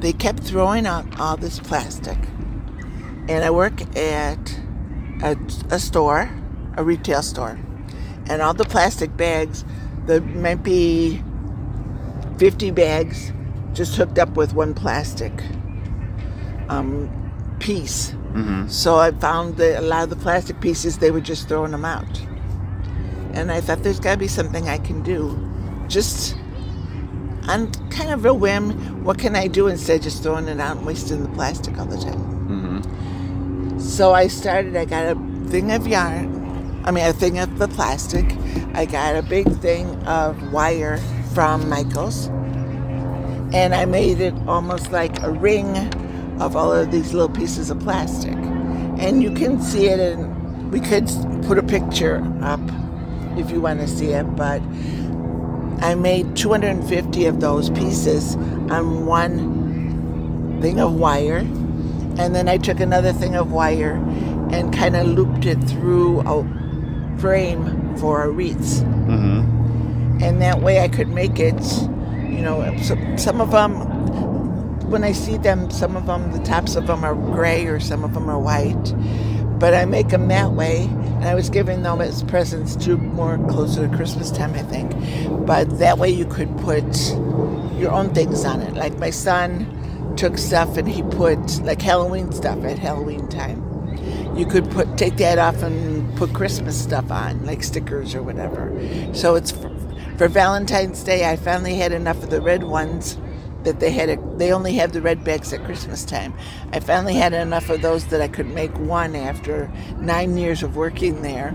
They 0.00 0.12
kept 0.12 0.42
throwing 0.42 0.86
out 0.86 1.18
all 1.18 1.36
this 1.36 1.58
plastic. 1.58 2.18
And 3.28 3.42
I 3.42 3.50
work 3.50 3.80
at 3.96 4.60
a, 5.22 5.36
a 5.70 5.78
store, 5.78 6.30
a 6.76 6.84
retail 6.84 7.22
store. 7.22 7.58
And 8.26 8.42
all 8.42 8.54
the 8.54 8.64
plastic 8.64 9.16
bags, 9.16 9.64
there 10.06 10.20
might 10.20 10.62
be 10.62 11.22
50 12.38 12.70
bags 12.70 13.32
just 13.74 13.96
hooked 13.96 14.18
up 14.18 14.30
with 14.36 14.54
one 14.54 14.72
plastic 14.74 15.32
um, 16.68 17.10
piece. 17.58 18.10
Mm-hmm. 18.32 18.68
So 18.68 18.96
I 18.96 19.10
found 19.10 19.56
that 19.56 19.80
a 19.80 19.82
lot 19.82 20.04
of 20.04 20.10
the 20.10 20.16
plastic 20.16 20.60
pieces, 20.60 20.98
they 20.98 21.10
were 21.10 21.20
just 21.20 21.48
throwing 21.48 21.72
them 21.72 21.84
out. 21.84 22.20
And 23.32 23.50
I 23.50 23.60
thought 23.60 23.82
there's 23.82 24.00
got 24.00 24.12
to 24.12 24.18
be 24.18 24.28
something 24.28 24.68
I 24.68 24.78
can 24.78 25.02
do. 25.02 25.38
Just 25.88 26.36
on 27.48 27.70
kind 27.90 28.10
of 28.10 28.24
a 28.24 28.32
whim, 28.32 29.04
what 29.04 29.18
can 29.18 29.36
I 29.36 29.48
do 29.48 29.66
instead 29.66 29.96
of 29.96 30.02
just 30.02 30.22
throwing 30.22 30.48
it 30.48 30.60
out 30.60 30.78
and 30.78 30.86
wasting 30.86 31.22
the 31.22 31.28
plastic 31.30 31.76
all 31.78 31.86
the 31.86 31.98
time? 31.98 32.14
Mm-hmm. 32.48 33.78
So 33.80 34.14
I 34.14 34.28
started, 34.28 34.76
I 34.76 34.84
got 34.84 35.04
a 35.04 35.48
thing 35.48 35.72
of 35.72 35.86
yarn, 35.86 36.82
I 36.84 36.90
mean, 36.90 37.04
a 37.04 37.12
thing 37.12 37.38
of 37.38 37.58
the 37.58 37.68
plastic. 37.68 38.24
I 38.74 38.84
got 38.84 39.16
a 39.16 39.22
big 39.22 39.50
thing 39.60 39.86
of 40.04 40.52
wire 40.52 40.98
from 41.32 41.68
Michaels. 41.68 42.28
And 43.54 43.74
I 43.74 43.84
made 43.84 44.20
it 44.20 44.34
almost 44.48 44.90
like 44.90 45.22
a 45.22 45.30
ring 45.30 45.76
of 46.40 46.56
all 46.56 46.72
of 46.72 46.90
these 46.90 47.14
little 47.14 47.34
pieces 47.34 47.70
of 47.70 47.78
plastic. 47.80 48.34
And 48.34 49.22
you 49.22 49.30
can 49.32 49.60
see 49.62 49.86
it, 49.86 50.00
and 50.00 50.72
we 50.72 50.80
could 50.80 51.08
put 51.46 51.56
a 51.58 51.62
picture 51.62 52.22
up 52.42 52.60
if 53.38 53.50
you 53.50 53.60
want 53.60 53.80
to 53.80 53.88
see 53.88 54.08
it, 54.08 54.24
but 54.36 54.60
I 55.80 55.94
made 55.96 56.36
250 56.36 57.26
of 57.26 57.40
those 57.40 57.70
pieces 57.70 58.36
on 58.36 59.06
one 59.06 60.60
thing 60.60 60.80
of 60.80 60.94
wire. 60.94 61.38
And 62.16 62.34
then 62.34 62.48
I 62.48 62.58
took 62.58 62.80
another 62.80 63.12
thing 63.12 63.34
of 63.34 63.52
wire 63.52 63.94
and 64.52 64.72
kind 64.72 64.94
of 64.96 65.06
looped 65.06 65.46
it 65.46 65.62
through 65.64 66.20
a 66.20 66.44
frame 67.18 67.96
for 67.98 68.22
a 68.22 68.30
wreath. 68.30 68.82
Mm-hmm. 68.82 70.22
And 70.22 70.40
that 70.40 70.60
way 70.60 70.80
I 70.80 70.88
could 70.88 71.08
make 71.08 71.40
it, 71.40 71.60
you 72.34 72.42
know, 72.42 72.76
some, 72.78 73.18
some 73.18 73.40
of 73.40 73.50
them, 73.50 73.74
when 74.90 75.04
I 75.04 75.12
see 75.12 75.36
them, 75.36 75.70
some 75.70 75.96
of 75.96 76.06
them, 76.06 76.32
the 76.32 76.42
tops 76.44 76.76
of 76.76 76.86
them 76.86 77.04
are 77.04 77.14
gray 77.14 77.66
or 77.66 77.80
some 77.80 78.04
of 78.04 78.14
them 78.14 78.28
are 78.28 78.38
white. 78.38 78.94
But 79.58 79.72
I 79.74 79.84
make 79.84 80.08
them 80.08 80.28
that 80.28 80.52
way. 80.52 80.84
And 80.84 81.24
I 81.24 81.34
was 81.34 81.48
giving 81.48 81.82
them 81.82 82.00
as 82.00 82.22
presents 82.24 82.76
to 82.84 82.96
more 82.96 83.38
closer 83.48 83.88
to 83.88 83.96
Christmas 83.96 84.30
time, 84.30 84.54
I 84.54 84.62
think. 84.62 84.92
But 85.46 85.78
that 85.78 85.98
way 85.98 86.10
you 86.10 86.26
could 86.26 86.54
put 86.58 86.84
your 87.78 87.92
own 87.92 88.12
things 88.12 88.44
on 88.44 88.60
it. 88.60 88.74
Like 88.74 88.98
my 88.98 89.10
son 89.10 90.14
took 90.16 90.38
stuff 90.38 90.76
and 90.76 90.88
he 90.88 91.02
put 91.02 91.60
like 91.62 91.80
Halloween 91.80 92.32
stuff 92.32 92.62
at 92.64 92.78
Halloween 92.78 93.28
time. 93.28 93.62
You 94.36 94.46
could 94.46 94.70
put 94.70 94.98
take 94.98 95.16
that 95.18 95.38
off 95.38 95.62
and 95.62 96.16
put 96.16 96.32
Christmas 96.34 96.80
stuff 96.80 97.10
on, 97.10 97.44
like 97.46 97.62
stickers 97.62 98.14
or 98.14 98.22
whatever. 98.22 98.72
So 99.14 99.34
it's 99.34 99.52
for, 100.18 100.28
Valentine's 100.28 101.02
Day. 101.02 101.28
I 101.28 101.36
finally 101.36 101.74
had 101.76 101.92
enough 101.92 102.22
of 102.22 102.30
the 102.30 102.40
red 102.40 102.62
ones 102.64 103.18
that 103.64 103.80
they 103.80 103.90
had. 103.90 104.08
A, 104.08 104.16
they 104.36 104.52
only 104.52 104.74
have 104.74 104.92
the 104.92 105.00
red 105.00 105.24
bags 105.24 105.52
at 105.52 105.64
Christmas 105.64 106.04
time. 106.04 106.34
I 106.72 106.80
finally 106.80 107.14
had 107.14 107.32
enough 107.32 107.70
of 107.70 107.82
those 107.82 108.06
that 108.06 108.20
I 108.20 108.28
could 108.28 108.46
make 108.46 108.76
one 108.78 109.16
after 109.16 109.70
nine 109.98 110.36
years 110.36 110.62
of 110.62 110.76
working 110.76 111.22
there 111.22 111.54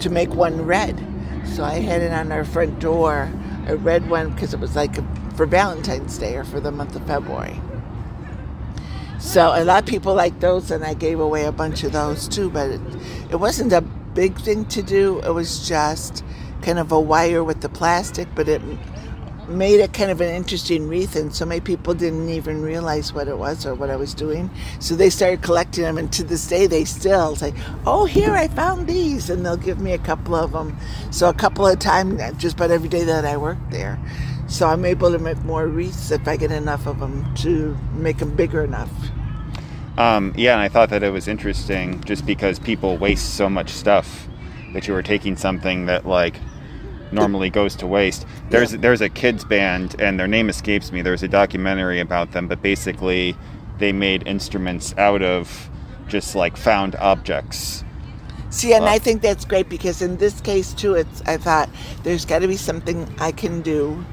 to 0.00 0.10
make 0.10 0.34
one 0.34 0.62
red. 0.62 0.98
So 1.44 1.62
I 1.62 1.80
had 1.80 2.02
it 2.02 2.12
on 2.12 2.32
our 2.32 2.44
front 2.44 2.78
door, 2.80 3.30
a 3.66 3.76
red 3.76 4.08
one, 4.08 4.30
because 4.30 4.54
it 4.54 4.60
was 4.60 4.74
like 4.74 4.96
for 5.36 5.46
Valentine's 5.46 6.18
Day 6.18 6.36
or 6.36 6.44
for 6.44 6.60
the 6.60 6.72
month 6.72 6.96
of 6.96 7.06
February. 7.06 7.60
So 9.18 9.52
a 9.54 9.64
lot 9.64 9.82
of 9.82 9.88
people 9.88 10.14
like 10.14 10.40
those, 10.40 10.70
and 10.70 10.84
I 10.84 10.94
gave 10.94 11.20
away 11.20 11.44
a 11.44 11.52
bunch 11.52 11.84
of 11.84 11.92
those 11.92 12.28
too. 12.28 12.50
But 12.50 12.70
it, 12.70 12.80
it 13.30 13.36
wasn't 13.36 13.72
a 13.72 13.80
big 13.80 14.38
thing 14.38 14.64
to 14.66 14.82
do. 14.82 15.20
It 15.20 15.30
was 15.30 15.66
just 15.66 16.24
kind 16.64 16.78
of 16.78 16.90
a 16.92 17.00
wire 17.00 17.44
with 17.44 17.60
the 17.60 17.68
plastic, 17.68 18.26
but 18.34 18.48
it 18.48 18.62
made 19.48 19.80
it 19.80 19.92
kind 19.92 20.10
of 20.10 20.22
an 20.22 20.34
interesting 20.34 20.88
wreath, 20.88 21.16
and 21.16 21.34
so 21.34 21.44
many 21.44 21.60
people 21.60 21.92
didn't 21.92 22.30
even 22.30 22.62
realize 22.62 23.12
what 23.12 23.28
it 23.28 23.36
was 23.36 23.66
or 23.66 23.74
what 23.74 23.90
I 23.90 23.96
was 23.96 24.14
doing. 24.14 24.50
So 24.80 24.96
they 24.96 25.10
started 25.10 25.42
collecting 25.42 25.84
them, 25.84 25.98
and 25.98 26.10
to 26.14 26.24
this 26.24 26.46
day, 26.46 26.66
they 26.66 26.84
still 26.84 27.36
say, 27.36 27.52
"Oh, 27.86 28.06
here 28.06 28.34
I 28.34 28.48
found 28.48 28.86
these," 28.86 29.28
and 29.28 29.44
they'll 29.44 29.56
give 29.56 29.78
me 29.78 29.92
a 29.92 29.98
couple 29.98 30.34
of 30.34 30.52
them. 30.52 30.76
So 31.10 31.28
a 31.28 31.34
couple 31.34 31.66
of 31.66 31.78
times, 31.78 32.20
just 32.38 32.56
about 32.56 32.70
every 32.70 32.88
day 32.88 33.04
that 33.04 33.24
I 33.26 33.36
work 33.36 33.58
there. 33.70 33.98
So 34.46 34.68
I'm 34.68 34.84
able 34.84 35.10
to 35.12 35.18
make 35.18 35.42
more 35.44 35.66
wreaths 35.66 36.10
if 36.10 36.26
I 36.26 36.36
get 36.36 36.50
enough 36.50 36.86
of 36.86 37.00
them 37.00 37.34
to 37.36 37.76
make 37.94 38.18
them 38.18 38.34
bigger 38.34 38.64
enough. 38.64 38.90
Um, 39.96 40.32
yeah, 40.36 40.52
and 40.52 40.60
I 40.60 40.68
thought 40.68 40.90
that 40.90 41.02
it 41.02 41.10
was 41.10 41.28
interesting 41.28 42.02
just 42.04 42.26
because 42.26 42.58
people 42.58 42.96
waste 42.96 43.34
so 43.34 43.48
much 43.48 43.70
stuff 43.70 44.28
that 44.72 44.88
you 44.88 44.94
were 44.94 45.02
taking 45.02 45.36
something 45.36 45.86
that 45.86 46.04
like 46.04 46.36
normally 47.14 47.50
goes 47.50 47.74
to 47.76 47.86
waste. 47.86 48.26
There's 48.50 48.72
Yeah. 48.72 48.80
there's 48.80 49.00
a 49.00 49.08
kids 49.08 49.44
band 49.44 49.96
and 49.98 50.18
their 50.18 50.28
name 50.28 50.48
escapes 50.48 50.92
me. 50.92 51.02
There's 51.02 51.22
a 51.22 51.28
documentary 51.28 52.00
about 52.00 52.32
them, 52.32 52.48
but 52.48 52.62
basically 52.62 53.36
they 53.78 53.92
made 53.92 54.26
instruments 54.26 54.94
out 54.98 55.22
of 55.22 55.70
just 56.08 56.34
like 56.34 56.56
found 56.56 56.96
objects. 56.96 57.82
See, 58.50 58.72
and 58.72 58.84
Uh, 58.84 58.88
I 58.88 58.98
think 58.98 59.20
that's 59.22 59.44
great 59.44 59.68
because 59.68 60.00
in 60.02 60.16
this 60.18 60.40
case 60.40 60.72
too, 60.72 60.94
it's 60.94 61.22
I 61.26 61.36
thought 61.38 61.68
there's 62.04 62.24
got 62.24 62.40
to 62.40 62.48
be 62.48 62.56
something 62.56 63.08
I 63.18 63.32
can 63.32 63.62
do 63.62 64.04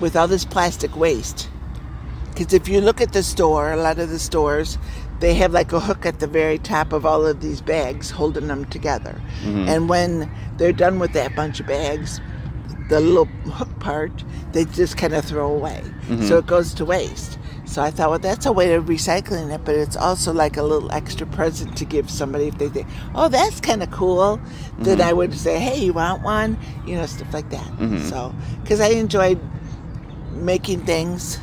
with 0.00 0.16
all 0.16 0.28
this 0.28 0.44
plastic 0.44 0.96
waste. 0.96 1.48
Because 2.30 2.52
if 2.54 2.68
you 2.68 2.80
look 2.80 3.00
at 3.00 3.12
the 3.12 3.22
store, 3.22 3.72
a 3.72 3.76
lot 3.76 3.98
of 3.98 4.08
the 4.08 4.18
stores, 4.18 4.78
they 5.20 5.34
have 5.34 5.52
like 5.52 5.72
a 5.72 5.80
hook 5.80 6.06
at 6.06 6.18
the 6.20 6.26
very 6.26 6.58
top 6.58 6.92
of 6.92 7.04
all 7.04 7.26
of 7.26 7.40
these 7.40 7.60
bags 7.60 8.10
holding 8.10 8.48
them 8.48 8.64
together. 8.66 9.20
And 9.44 9.88
when 9.88 10.30
they're 10.56 10.72
done 10.72 10.98
with 10.98 11.12
that 11.12 11.36
bunch 11.36 11.60
of 11.60 11.66
bags, 11.66 12.20
the 12.88 13.00
little 13.00 13.26
hook 13.26 13.80
part, 13.80 14.24
they 14.52 14.64
just 14.64 14.96
kind 14.96 15.14
of 15.14 15.24
throw 15.24 15.52
away. 15.52 15.82
Mm-hmm. 15.82 16.26
So 16.26 16.38
it 16.38 16.46
goes 16.46 16.74
to 16.74 16.84
waste. 16.84 17.38
So 17.64 17.80
I 17.80 17.90
thought, 17.90 18.10
well, 18.10 18.18
that's 18.18 18.44
a 18.44 18.52
way 18.52 18.74
of 18.74 18.84
recycling 18.84 19.54
it, 19.54 19.64
but 19.64 19.74
it's 19.74 19.96
also 19.96 20.32
like 20.32 20.56
a 20.56 20.62
little 20.62 20.92
extra 20.92 21.26
present 21.26 21.76
to 21.78 21.84
give 21.84 22.10
somebody 22.10 22.48
if 22.48 22.58
they 22.58 22.68
think, 22.68 22.86
oh, 23.14 23.28
that's 23.28 23.60
kind 23.60 23.82
of 23.82 23.90
cool. 23.90 24.38
Then 24.78 25.00
I 25.00 25.08
mm-hmm. 25.08 25.16
would 25.16 25.34
say, 25.34 25.58
hey, 25.58 25.82
you 25.82 25.94
want 25.94 26.22
one? 26.22 26.58
You 26.86 26.96
know, 26.96 27.06
stuff 27.06 27.32
like 27.32 27.48
that. 27.50 27.64
Mm-hmm. 27.64 28.08
So, 28.08 28.34
because 28.62 28.80
I 28.80 28.88
enjoyed 28.88 29.40
making 30.32 30.84
things. 30.84 31.38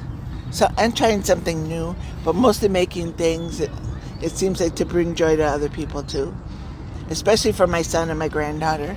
So 0.51 0.67
I'm 0.77 0.91
trying 0.91 1.23
something 1.23 1.67
new, 1.67 1.95
but 2.23 2.35
mostly 2.35 2.69
making 2.69 3.13
things. 3.13 3.59
It, 3.59 3.71
it 4.21 4.31
seems 4.31 4.59
like 4.59 4.75
to 4.75 4.85
bring 4.85 5.15
joy 5.15 5.35
to 5.35 5.43
other 5.43 5.69
people 5.69 6.03
too, 6.03 6.35
especially 7.09 7.53
for 7.53 7.65
my 7.65 7.81
son 7.81 8.09
and 8.09 8.19
my 8.19 8.27
granddaughter. 8.27 8.95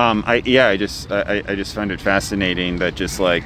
Um, 0.00 0.24
I 0.26 0.36
yeah, 0.46 0.68
I 0.68 0.78
just 0.78 1.12
I, 1.12 1.42
I 1.46 1.54
just 1.54 1.74
find 1.74 1.92
it 1.92 2.00
fascinating 2.00 2.78
that 2.78 2.94
just 2.94 3.20
like 3.20 3.44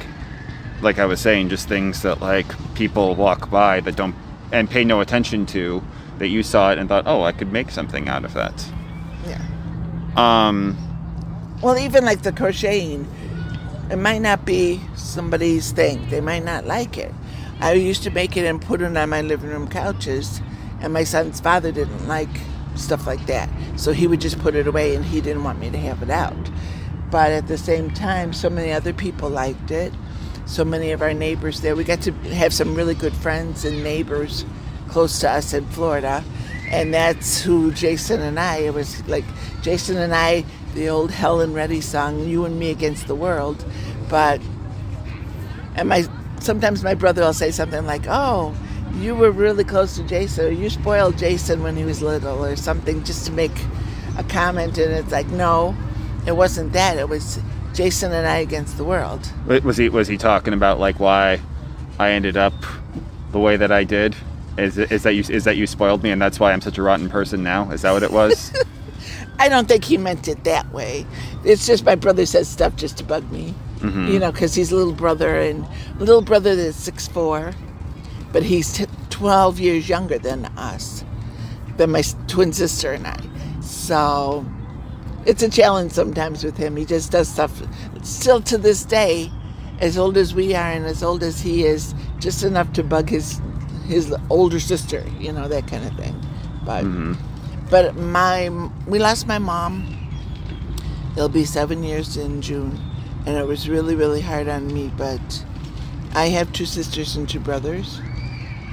like 0.83 1.01
I 1.01 1.07
was 1.07 1.21
saying, 1.21 1.49
just 1.49 1.67
things 1.67 2.03
that 2.03 2.21
like 2.21 2.47
people 2.77 3.17
walk 3.17 3.51
by 3.51 3.81
that 3.81 3.97
don't 3.97 4.15
and 4.53 4.71
pay 4.71 4.85
no 4.85 5.01
attention 5.01 5.47
to 5.47 5.83
that 6.19 6.29
you 6.29 6.45
saw 6.45 6.71
it 6.71 6.79
and 6.79 6.89
thought, 6.89 7.09
oh, 7.09 7.23
I 7.23 7.33
could 7.33 7.51
make 7.51 7.71
something 7.73 8.09
out 8.09 8.25
of 8.25 8.35
that. 8.35 8.55
Yeah. 9.27 9.43
Um, 10.17 10.77
Well, 11.61 11.77
even 11.77 12.05
like 12.05 12.23
the 12.23 12.31
crocheting, 12.31 13.09
it 13.91 13.97
might 13.97 14.21
not 14.21 14.45
be 14.45 14.81
somebody's 14.95 15.73
thing. 15.73 16.09
They 16.09 16.21
might 16.21 16.45
not 16.45 16.67
like 16.67 16.97
it. 16.97 17.13
I 17.59 17.73
used 17.73 18.05
to 18.05 18.11
make 18.11 18.37
it 18.37 18.45
and 18.47 18.63
put 18.63 18.81
it 18.81 18.97
on 18.97 19.09
my 19.11 19.23
living 19.23 19.51
room 19.51 19.67
couches, 19.67 20.41
and 20.81 20.93
my 20.93 21.03
son's 21.03 21.41
father 21.41 21.73
didn't 21.73 22.07
like 22.07 22.37
stuff 22.75 23.07
like 23.07 23.25
that. 23.27 23.49
So 23.77 23.93
he 23.93 24.07
would 24.07 24.21
just 24.21 24.39
put 24.39 24.55
it 24.55 24.67
away 24.67 24.95
and 24.95 25.05
he 25.05 25.21
didn't 25.21 25.45
want 25.45 25.59
me 25.59 25.71
to 25.71 25.79
have 25.79 26.03
it 26.03 26.11
out. 26.11 26.51
But 27.11 27.33
at 27.33 27.47
the 27.47 27.59
same 27.59 27.91
time, 27.91 28.33
so 28.33 28.51
many 28.51 28.73
other 28.73 28.93
people 28.93 29.29
liked 29.29 29.71
it. 29.71 29.93
So 30.47 30.65
many 30.65 30.91
of 30.91 31.01
our 31.01 31.15
neighbors 31.15 31.61
there. 31.61 31.77
We 31.77 31.85
got 31.85 32.03
to 32.03 32.13
have 32.35 32.53
some 32.53 32.75
really 32.75 32.95
good 32.95 33.15
friends 33.15 33.65
and 33.65 33.83
neighbors 33.83 34.45
close 34.89 35.21
to 35.21 35.31
us 35.31 35.55
in 35.55 35.67
Florida. 35.67 36.25
And 36.71 36.93
that's 36.93 37.41
who 37.41 37.73
Jason 37.73 38.21
and 38.21 38.39
I, 38.39 38.59
it 38.59 38.75
was 38.75 39.07
like 39.07 39.25
Jason 39.63 39.97
and 39.97 40.15
I, 40.15 40.45
the 40.75 40.89
old 40.89 41.11
Helen 41.11 41.55
Reddy 41.55 41.81
song, 41.81 42.27
You 42.27 42.45
and 42.45 42.59
Me 42.59 42.71
Against 42.71 43.07
the 43.07 43.15
World. 43.15 43.65
But, 44.09 44.41
and 45.77 45.89
my, 45.89 46.05
sometimes 46.41 46.83
my 46.83 46.95
brother 46.95 47.23
will 47.23 47.33
say 47.33 47.51
something 47.51 47.87
like, 47.87 48.07
Oh, 48.09 48.57
you 48.95 49.15
were 49.15 49.31
really 49.31 49.65
close 49.65 49.97
to 49.97 50.03
Jason, 50.05 50.47
or 50.47 50.51
you 50.51 50.71
spoiled 50.71 51.19
Jason 51.19 51.63
when 51.63 51.77
he 51.77 51.85
was 51.85 52.01
little, 52.03 52.45
or 52.45 52.57
something, 52.57 53.03
just 53.05 53.27
to 53.27 53.33
make 53.33 53.53
a 54.17 54.25
comment. 54.25 54.79
And 54.79 54.93
it's 54.93 55.11
like, 55.13 55.27
No, 55.29 55.75
it 56.27 56.33
wasn't 56.37 56.73
that. 56.73 56.97
It 56.99 57.09
was 57.09 57.41
Jason 57.75 58.13
and 58.13 58.27
I 58.27 58.37
against 58.39 58.77
the 58.77 58.85
world. 58.85 59.29
was 59.47 59.77
he 59.77 59.89
was 59.89 60.07
he 60.09 60.17
talking 60.17 60.55
about 60.55 60.79
like 60.79 61.01
why 61.01 61.41
I 61.99 62.11
ended 62.11 62.37
up 62.37 62.55
the 63.33 63.39
way 63.41 63.57
that 63.57 63.73
I 63.73 63.85
did? 63.85 64.15
Is 64.57 64.79
is 64.79 65.03
that 65.03 65.15
you 65.15 65.25
is 65.29 65.43
that 65.45 65.57
you 65.57 65.67
spoiled 65.67 66.03
me 66.05 66.11
and 66.13 66.23
that's 66.23 66.39
why 66.39 66.53
I'm 66.53 66.61
such 66.61 66.79
a 66.79 66.83
rotten 66.83 67.09
person 67.09 67.43
now? 67.43 67.71
Is 67.73 67.83
that 67.83 67.93
what 67.93 68.05
it 68.05 68.13
was? 68.13 68.53
I 69.41 69.49
don't 69.49 69.67
think 69.67 69.83
he 69.83 69.99
meant 69.99 70.29
it 70.29 70.45
that 70.45 70.73
way. 70.73 71.05
It's 71.45 71.67
just 71.67 71.85
my 71.85 71.97
brother 71.97 72.25
says 72.25 72.49
stuff 72.49 72.77
just 72.77 72.97
to 72.99 73.05
bug 73.05 73.29
me. 73.33 73.53
Mhm. 73.81 74.13
You 74.13 74.21
know, 74.21 74.31
because 74.31 74.55
he's 74.55 74.71
a 74.71 74.77
little 74.77 74.93
brother 74.93 75.41
and 75.41 75.67
little 75.99 76.23
brother 76.23 76.55
that's 76.55 76.77
six 76.77 77.09
four, 77.09 77.53
but 78.35 78.43
he's 78.43 78.73
t- 78.73 78.87
twelve 79.11 79.61
years 79.61 79.89
younger 79.89 80.19
than 80.19 80.47
us, 80.59 81.05
than 81.77 81.93
my 81.93 82.03
twin 82.27 82.53
sister 82.53 82.93
and 82.93 83.07
I. 83.07 83.17
So 83.63 84.45
it's 85.25 85.43
a 85.45 85.49
challenge 85.49 85.93
sometimes 85.93 86.43
with 86.43 86.57
him. 86.57 86.75
He 86.77 86.85
just 86.85 87.13
does 87.13 87.29
stuff 87.29 87.63
still 88.03 88.41
to 88.43 88.59
this 88.59 88.85
day, 88.85 89.31
as 89.79 89.97
old 89.97 90.17
as 90.17 90.35
we 90.35 90.53
are 90.53 90.73
and 90.73 90.85
as 90.85 91.01
old 91.05 91.23
as 91.23 91.41
he 91.41 91.65
is, 91.65 91.95
just 92.19 92.43
enough 92.43 92.73
to 92.73 92.83
bug 92.83 93.09
his 93.09 93.41
his 93.87 94.13
older 94.31 94.59
sister, 94.59 95.05
you 95.21 95.31
know, 95.31 95.47
that 95.47 95.69
kind 95.69 95.85
of 95.85 95.95
thing. 95.97 96.17
But 96.67 96.85
Mhm. 96.85 97.17
but 97.71 97.95
my 97.97 98.51
we 98.89 98.99
lost 98.99 99.29
my 99.29 99.39
mom. 99.39 99.97
It'll 101.15 101.29
be 101.29 101.45
seven 101.45 101.85
years 101.85 102.17
in 102.17 102.43
June, 102.43 102.81
and 103.27 103.37
it 103.37 103.47
was 103.47 103.69
really 103.69 103.95
really 103.95 104.23
hard 104.23 104.49
on 104.49 104.67
me. 104.75 104.91
But 104.97 105.45
I 106.17 106.31
have 106.31 106.53
two 106.53 106.67
sisters 106.67 107.15
and 107.15 107.29
two 107.29 107.39
brothers, 107.41 108.01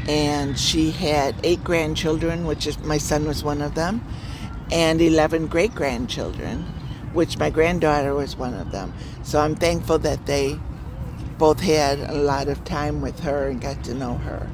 and 0.08 0.58
she 0.58 0.92
had 0.92 1.36
eight 1.44 1.64
grandchildren, 1.64 2.46
which 2.46 2.68
is 2.68 2.80
my 2.80 2.98
son 2.98 3.28
was 3.28 3.44
one 3.44 3.62
of 3.62 3.76
them, 3.76 4.04
and 4.72 5.02
eleven 5.02 5.48
great 5.48 5.76
grandchildren, 5.76 6.64
which 7.14 7.38
my 7.38 7.50
granddaughter 7.50 8.14
was 8.14 8.36
one 8.36 8.54
of 8.54 8.72
them. 8.72 8.94
So 9.24 9.40
I'm 9.40 9.56
thankful 9.56 10.00
that 10.00 10.26
they 10.26 10.60
both 11.38 11.60
had 11.60 12.00
a 12.00 12.14
lot 12.14 12.48
of 12.48 12.64
time 12.64 13.02
with 13.02 13.20
her 13.22 13.48
and 13.48 13.62
got 13.62 13.84
to 13.86 13.94
know 13.94 14.16
her. 14.16 14.50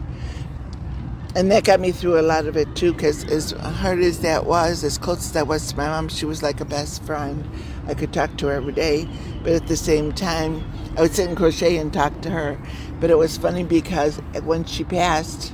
And 1.36 1.51
that 1.51 1.65
got 1.65 1.79
me 1.79 1.91
through 1.91 2.19
a 2.19 2.23
lot 2.23 2.47
of 2.47 2.57
it 2.57 2.75
too 2.75 2.93
because 2.93 3.23
as 3.25 3.51
hard 3.51 3.99
as 3.99 4.21
that 4.21 4.45
was 4.45 4.83
as 4.83 4.97
close 4.97 5.19
as 5.19 5.33
that 5.33 5.47
was 5.47 5.67
to 5.67 5.77
my 5.77 5.86
mom 5.88 6.10
she 6.10 6.25
was 6.25 6.41
like 6.41 6.62
a 6.62 6.65
best 6.65 7.03
friend. 7.03 7.47
I 7.88 7.93
could 7.93 8.12
talk 8.12 8.38
to 8.38 8.47
her 8.47 8.53
every 8.53 8.73
day 8.73 9.07
but 9.43 9.53
at 9.53 9.67
the 9.67 9.77
same 9.77 10.12
time 10.12 10.63
i 10.97 11.01
would 11.01 11.13
sit 11.13 11.27
and 11.27 11.38
crochet 11.38 11.77
and 11.77 11.93
talk 11.93 12.21
to 12.21 12.29
her 12.31 12.57
but 12.99 13.10
it 13.10 13.17
was 13.17 13.38
funny 13.38 13.63
because 13.63 14.17
when 14.43 14.63
she 14.65 14.83
passed 14.83 15.53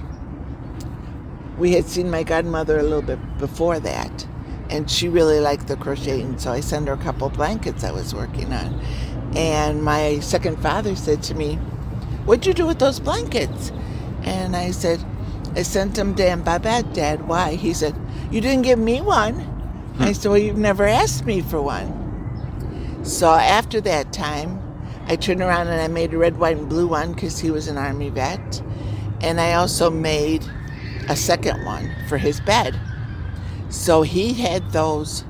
we 1.58 1.73
had 1.73 1.86
seen 1.86 2.10
my 2.10 2.23
godmother 2.23 2.79
a 2.79 2.84
little 2.84 3.01
bit 3.01 3.19
before 3.38 3.79
that 3.79 4.27
and 4.69 4.89
she 4.89 5.08
really 5.08 5.39
liked 5.39 5.67
the 5.67 5.77
crocheting 5.77 6.38
so 6.38 6.51
i 6.51 6.60
sent 6.60 6.88
her 6.88 6.93
a 6.93 6.97
couple 6.97 7.29
blankets 7.29 7.84
i 7.84 7.91
was 7.91 8.13
working 8.13 8.51
on 8.51 8.73
and 9.36 9.84
my 9.84 10.19
second 10.19 10.58
father 10.60 10.95
said 10.95 11.21
to 11.21 11.34
me 11.36 11.56
what'd 12.25 12.45
you 12.45 12.53
do 12.53 12.65
with 12.65 12.79
those 12.79 12.99
blankets 12.99 13.71
and 14.23 14.56
i 14.56 14.71
said 14.71 15.03
I 15.56 15.62
sent 15.62 15.95
them 15.95 16.15
to 16.15 16.27
Aunt 16.27 16.43
Babette, 16.43 16.93
Dad. 16.93 17.27
Why? 17.27 17.53
He 17.53 17.73
said, 17.73 17.95
You 18.32 18.41
didn't 18.41 18.63
give 18.63 18.79
me 18.79 19.01
one. 19.01 19.36
I 19.99 20.08
hmm. 20.08 20.13
said, 20.13 20.29
Well, 20.29 20.38
you've 20.38 20.58
never 20.58 20.86
asked 20.86 21.25
me 21.25 21.41
for 21.41 21.62
one. 21.62 21.99
So 23.03 23.29
after 23.29 23.79
that 23.82 24.12
time, 24.12 24.60
I 25.08 25.16
turned 25.16 25.42
around 25.42 25.68
and 25.68 25.82
I 25.82 25.88
made 25.88 26.13
a 26.13 26.18
red, 26.18 26.38
white, 26.38 26.58
and 26.58 26.70
blue 26.70 26.88
one 26.88 27.13
because 27.13 27.39
he 27.39 27.52
was 27.52 27.68
an 27.68 27.78
Army 27.78 28.10
vet. 28.10 28.62
And 29.22 29.39
I 29.39 29.54
also 29.54 29.89
made 29.89 30.44
a 31.10 31.16
second 31.16 31.66
one 31.66 31.94
for 32.08 32.18
his 32.18 32.39
bed. 32.42 32.80
So 33.70 34.02
he 34.02 34.34
had 34.34 34.72
those, 34.72 35.24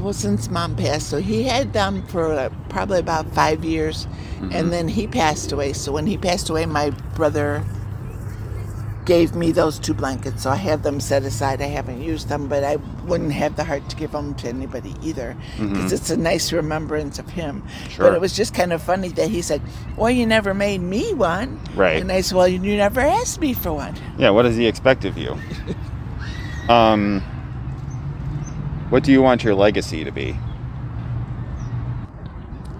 well, 0.00 0.12
since 0.12 0.50
mom 0.50 0.76
passed, 0.76 1.08
so 1.08 1.18
he 1.18 1.44
had 1.44 1.72
them 1.72 2.06
for 2.06 2.50
probably 2.68 2.98
about 2.98 3.32
five 3.32 3.64
years. 3.64 4.06
And 4.40 4.52
mm-hmm. 4.52 4.70
then 4.70 4.88
he 4.88 5.06
passed 5.06 5.52
away. 5.52 5.72
So 5.72 5.92
when 5.92 6.06
he 6.06 6.16
passed 6.16 6.48
away, 6.50 6.66
my 6.66 6.90
brother 7.14 7.64
gave 9.08 9.34
me 9.34 9.50
those 9.52 9.78
two 9.78 9.94
blankets, 9.94 10.42
so 10.42 10.50
I 10.50 10.56
have 10.56 10.82
them 10.82 11.00
set 11.00 11.22
aside. 11.22 11.62
I 11.62 11.66
haven't 11.66 12.02
used 12.02 12.28
them, 12.28 12.46
but 12.46 12.62
I 12.62 12.76
wouldn't 13.06 13.32
have 13.32 13.56
the 13.56 13.64
heart 13.64 13.88
to 13.88 13.96
give 13.96 14.12
them 14.12 14.34
to 14.34 14.48
anybody 14.48 14.94
either 15.02 15.34
because 15.58 15.92
it's 15.94 16.10
a 16.10 16.16
nice 16.16 16.52
remembrance 16.52 17.18
of 17.18 17.26
him. 17.30 17.64
Sure. 17.88 18.04
But 18.04 18.14
it 18.14 18.20
was 18.20 18.36
just 18.36 18.52
kind 18.52 18.70
of 18.70 18.82
funny 18.82 19.08
that 19.08 19.30
he 19.30 19.40
said, 19.40 19.62
"Well, 19.96 20.10
you 20.10 20.26
never 20.26 20.52
made 20.52 20.82
me 20.82 21.14
one," 21.14 21.58
Right. 21.74 22.02
And 22.02 22.12
I 22.12 22.20
said, 22.20 22.36
"Well, 22.36 22.46
you 22.46 22.76
never 22.76 23.00
asked 23.00 23.40
me 23.40 23.54
for 23.54 23.72
one." 23.72 23.94
Yeah, 24.18 24.28
what 24.28 24.42
does 24.42 24.56
he 24.56 24.66
expect 24.66 25.06
of 25.06 25.16
you? 25.16 25.38
um, 26.68 27.22
what 28.90 29.04
do 29.04 29.10
you 29.10 29.22
want 29.22 29.42
your 29.42 29.54
legacy 29.54 30.04
to 30.04 30.10
be? 30.10 30.36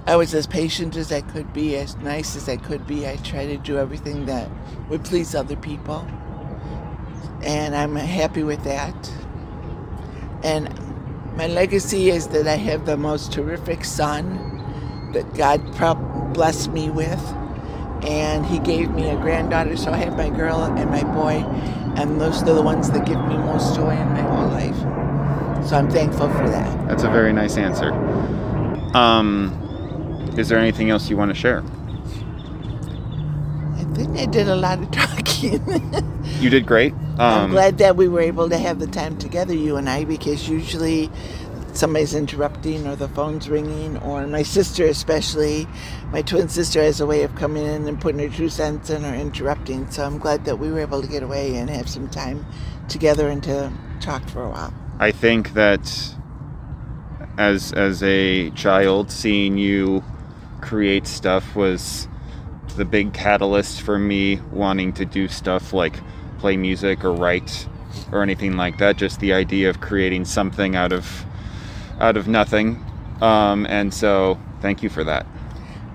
I 0.09 0.17
was 0.17 0.33
as 0.33 0.47
patient 0.47 0.97
as 0.97 1.13
I 1.13 1.21
could 1.21 1.53
be, 1.53 1.77
as 1.77 1.95
nice 1.97 2.35
as 2.35 2.49
I 2.49 2.57
could 2.57 2.87
be. 2.87 3.07
I 3.07 3.17
tried 3.17 3.49
to 3.49 3.59
do 3.59 3.77
everything 3.77 4.25
that 4.25 4.49
would 4.89 5.05
please 5.05 5.35
other 5.35 5.55
people. 5.55 6.09
And 7.43 7.77
I'm 7.77 7.95
happy 7.95 8.43
with 8.43 8.65
that. 8.65 9.13
And 10.43 10.73
my 11.37 11.47
legacy 11.47 12.09
is 12.09 12.29
that 12.29 12.47
I 12.49 12.57
have 12.57 12.87
the 12.87 12.97
most 12.97 13.33
terrific 13.33 13.85
son 13.85 15.11
that 15.13 15.35
God 15.35 15.61
blessed 16.33 16.71
me 16.71 16.89
with. 16.89 17.23
And 18.03 18.47
he 18.47 18.61
gave 18.61 18.91
me 18.93 19.11
a 19.11 19.17
granddaughter, 19.17 19.77
so 19.77 19.93
I 19.93 19.99
have 19.99 20.17
my 20.17 20.31
girl 20.31 20.63
and 20.63 20.89
my 20.89 21.05
boy. 21.05 21.45
And 22.01 22.19
those 22.19 22.43
are 22.45 22.55
the 22.55 22.63
ones 22.63 22.91
that 22.93 23.05
give 23.05 23.23
me 23.27 23.37
most 23.37 23.77
joy 23.77 23.91
in 23.91 24.09
my 24.15 24.23
whole 24.23 24.49
life. 24.49 25.67
So 25.69 25.77
I'm 25.77 25.91
thankful 25.91 26.31
for 26.31 26.49
that. 26.49 26.89
That's 26.89 27.03
a 27.03 27.11
very 27.11 27.35
nice 27.35 27.59
answer. 27.59 27.93
Um, 28.97 29.68
is 30.39 30.49
there 30.49 30.59
anything 30.59 30.91
else 30.91 31.11
you 31.11 31.17
want 31.17 31.31
to 31.31 31.35
share? 31.35 31.63
I 33.77 33.85
think 33.95 34.17
I 34.17 34.27
did 34.27 34.49
a 34.49 34.57
lot 34.57 34.79
of 34.81 34.91
talking. 34.93 35.61
You 36.41 36.49
did 36.49 36.67
great. 36.67 36.93
Um, 36.93 37.19
I'm 37.19 37.51
glad 37.51 37.79
that 37.79 37.97
we 37.97 38.07
were 38.07 38.21
able 38.21 38.49
to 38.49 38.57
have 38.57 38.79
the 38.79 38.87
time 38.87 39.19
together, 39.19 39.53
you 39.53 39.77
and 39.77 39.91
I, 39.91 40.05
because 40.05 40.49
usually 40.49 41.11
somebody's 41.73 42.15
interrupting 42.15 42.87
or 42.87 42.95
the 42.95 43.09
phone's 43.09 43.49
ringing, 43.49 43.97
or 43.99 44.27
my 44.29 44.43
sister, 44.43 44.87
especially, 44.87 45.67
my 46.13 46.23
twin 46.23 46.49
sister, 46.49 46.81
has 46.83 47.01
a 47.01 47.07
way 47.07 47.25
of 47.25 47.35
coming 47.35 47.67
in 47.67 47.89
and 47.89 48.01
putting 48.01 48.21
her 48.21 48.35
two 48.35 48.49
cents 48.49 48.91
in 48.91 49.05
or 49.05 49.15
interrupting. 49.15 49.91
So 49.91 50.05
I'm 50.05 50.19
glad 50.19 50.45
that 50.45 50.57
we 50.61 50.71
were 50.71 50.81
able 50.81 51.03
to 51.03 51.09
get 51.09 51.25
away 51.25 51.57
and 51.57 51.69
have 51.69 51.89
some 51.89 52.09
time 52.09 52.47
together 52.89 53.29
and 53.29 53.43
to 53.43 53.73
talk 54.01 54.29
for 54.29 54.45
a 54.45 54.51
while. 54.51 54.73
I 55.01 55.11
think 55.11 55.55
that 55.55 56.15
as 57.37 57.73
as 57.73 58.03
a 58.03 58.51
child, 58.51 59.11
seeing 59.11 59.57
you 59.57 60.03
create 60.61 61.07
stuff 61.07 61.55
was 61.57 62.09
the 62.77 62.85
big 62.85 63.13
catalyst 63.13 63.83
for 63.83 63.99
me 63.99 64.37
wanting 64.53 64.93
to 64.95 65.05
do 65.05 65.29
stuff 65.29 65.73
like 65.73 66.01
play 66.39 66.57
music 66.57 67.05
or 67.05 67.13
write 67.13 67.67
or 68.13 68.23
anything 68.23 68.57
like 68.57 68.79
that. 68.79 68.97
Just 68.97 69.21
the 69.21 69.33
idea 69.33 69.71
of 69.71 69.81
creating 69.81 70.25
something 70.25 70.77
out 70.77 70.93
of 70.93 71.25
out 72.01 72.17
of 72.17 72.29
nothing. 72.29 72.85
Um, 73.21 73.67
and 73.67 73.93
so, 73.93 74.39
thank 74.61 74.83
you 74.83 74.89
for 74.89 75.03
that. 75.05 75.27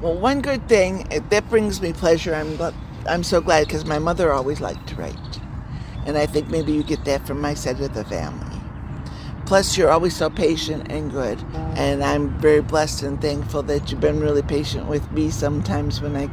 Well, 0.02 0.17
one 0.17 0.41
good 0.41 0.67
thing 0.67 1.08
eh, 1.12 1.21
that 1.30 1.49
brings 1.49 1.82
me 1.82 1.93
pleasure. 1.93 2.36
I'm 2.36 2.60
I'm 3.08 3.23
so 3.23 3.39
glad 3.41 3.67
because 3.67 3.86
my 3.86 3.99
mother 3.99 4.34
always 4.34 4.60
liked 4.60 4.88
to 4.89 4.95
write, 4.95 5.39
and 6.06 6.17
I 6.17 6.26
think 6.26 6.49
maybe 6.49 6.73
you 6.73 6.84
get 6.84 7.06
that 7.06 7.26
from 7.26 7.39
my 7.39 7.54
side 7.54 7.80
of 7.80 7.93
the 7.93 8.04
family. 8.06 8.53
Plus, 9.46 9.78
you're 9.78 9.92
always 9.92 10.16
so 10.16 10.30
patient 10.30 10.90
and 10.92 11.12
good, 11.12 11.44
and 11.76 12.04
I'm 12.04 12.30
very 12.40 12.62
blessed 12.62 13.04
and 13.04 13.22
thankful 13.22 13.62
that 13.64 13.92
you've 13.92 14.00
been 14.00 14.20
really 14.20 14.42
patient 14.42 14.88
with 14.88 15.12
me. 15.12 15.30
Sometimes 15.30 16.02
when 16.02 16.16
I 16.16 16.30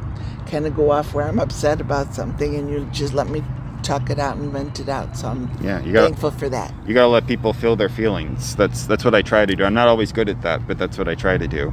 kind 0.48 0.66
of 0.66 0.76
go 0.76 0.90
off 0.92 1.12
where 1.12 1.26
I'm 1.26 1.38
upset 1.40 1.80
about 1.80 2.14
something, 2.14 2.54
and 2.54 2.70
you 2.70 2.88
just 2.92 3.12
let 3.12 3.28
me 3.28 3.42
talk 3.82 4.10
it 4.10 4.18
out 4.18 4.36
and 4.36 4.52
vent 4.52 4.78
it 4.78 4.88
out. 4.88 5.16
So 5.16 5.28
I'm 5.28 5.50
Yeah, 5.60 5.80
you 5.82 5.92
gotta, 5.92 6.06
thankful 6.08 6.30
for 6.30 6.48
that. 6.50 6.72
you 6.86 6.94
got 6.94 7.02
to 7.02 7.08
let 7.08 7.26
people 7.26 7.52
feel 7.52 7.76
their 7.76 7.88
feelings. 7.88 8.54
That's 8.54 8.86
that's 8.86 9.04
what 9.04 9.14
I 9.14 9.22
try 9.22 9.44
to 9.44 9.56
do. 9.56 9.64
I'm 9.64 9.74
not 9.74 9.88
always 9.88 10.12
good 10.12 10.28
at 10.28 10.42
that, 10.42 10.66
but 10.68 10.78
that's 10.78 10.96
what 10.98 11.08
I 11.08 11.14
try 11.14 11.36
to 11.36 11.48
do. 11.48 11.72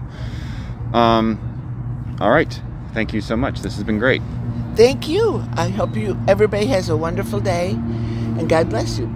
Um, 0.94 2.18
all 2.20 2.32
right. 2.32 2.60
Thank 2.94 3.14
you 3.14 3.22
so 3.22 3.36
much. 3.36 3.60
This 3.62 3.76
has 3.76 3.84
been 3.84 4.00
great. 4.00 4.22
Thank 4.76 5.08
you. 5.08 5.44
I 5.56 5.70
hope 5.70 5.96
you 5.96 6.18
everybody 6.28 6.66
has 6.68 6.90
a 6.90 6.98
wonderful 6.98 7.40
day, 7.40 7.72
and 7.72 8.50
God 8.50 8.70
bless 8.70 8.98
you. 8.98 9.14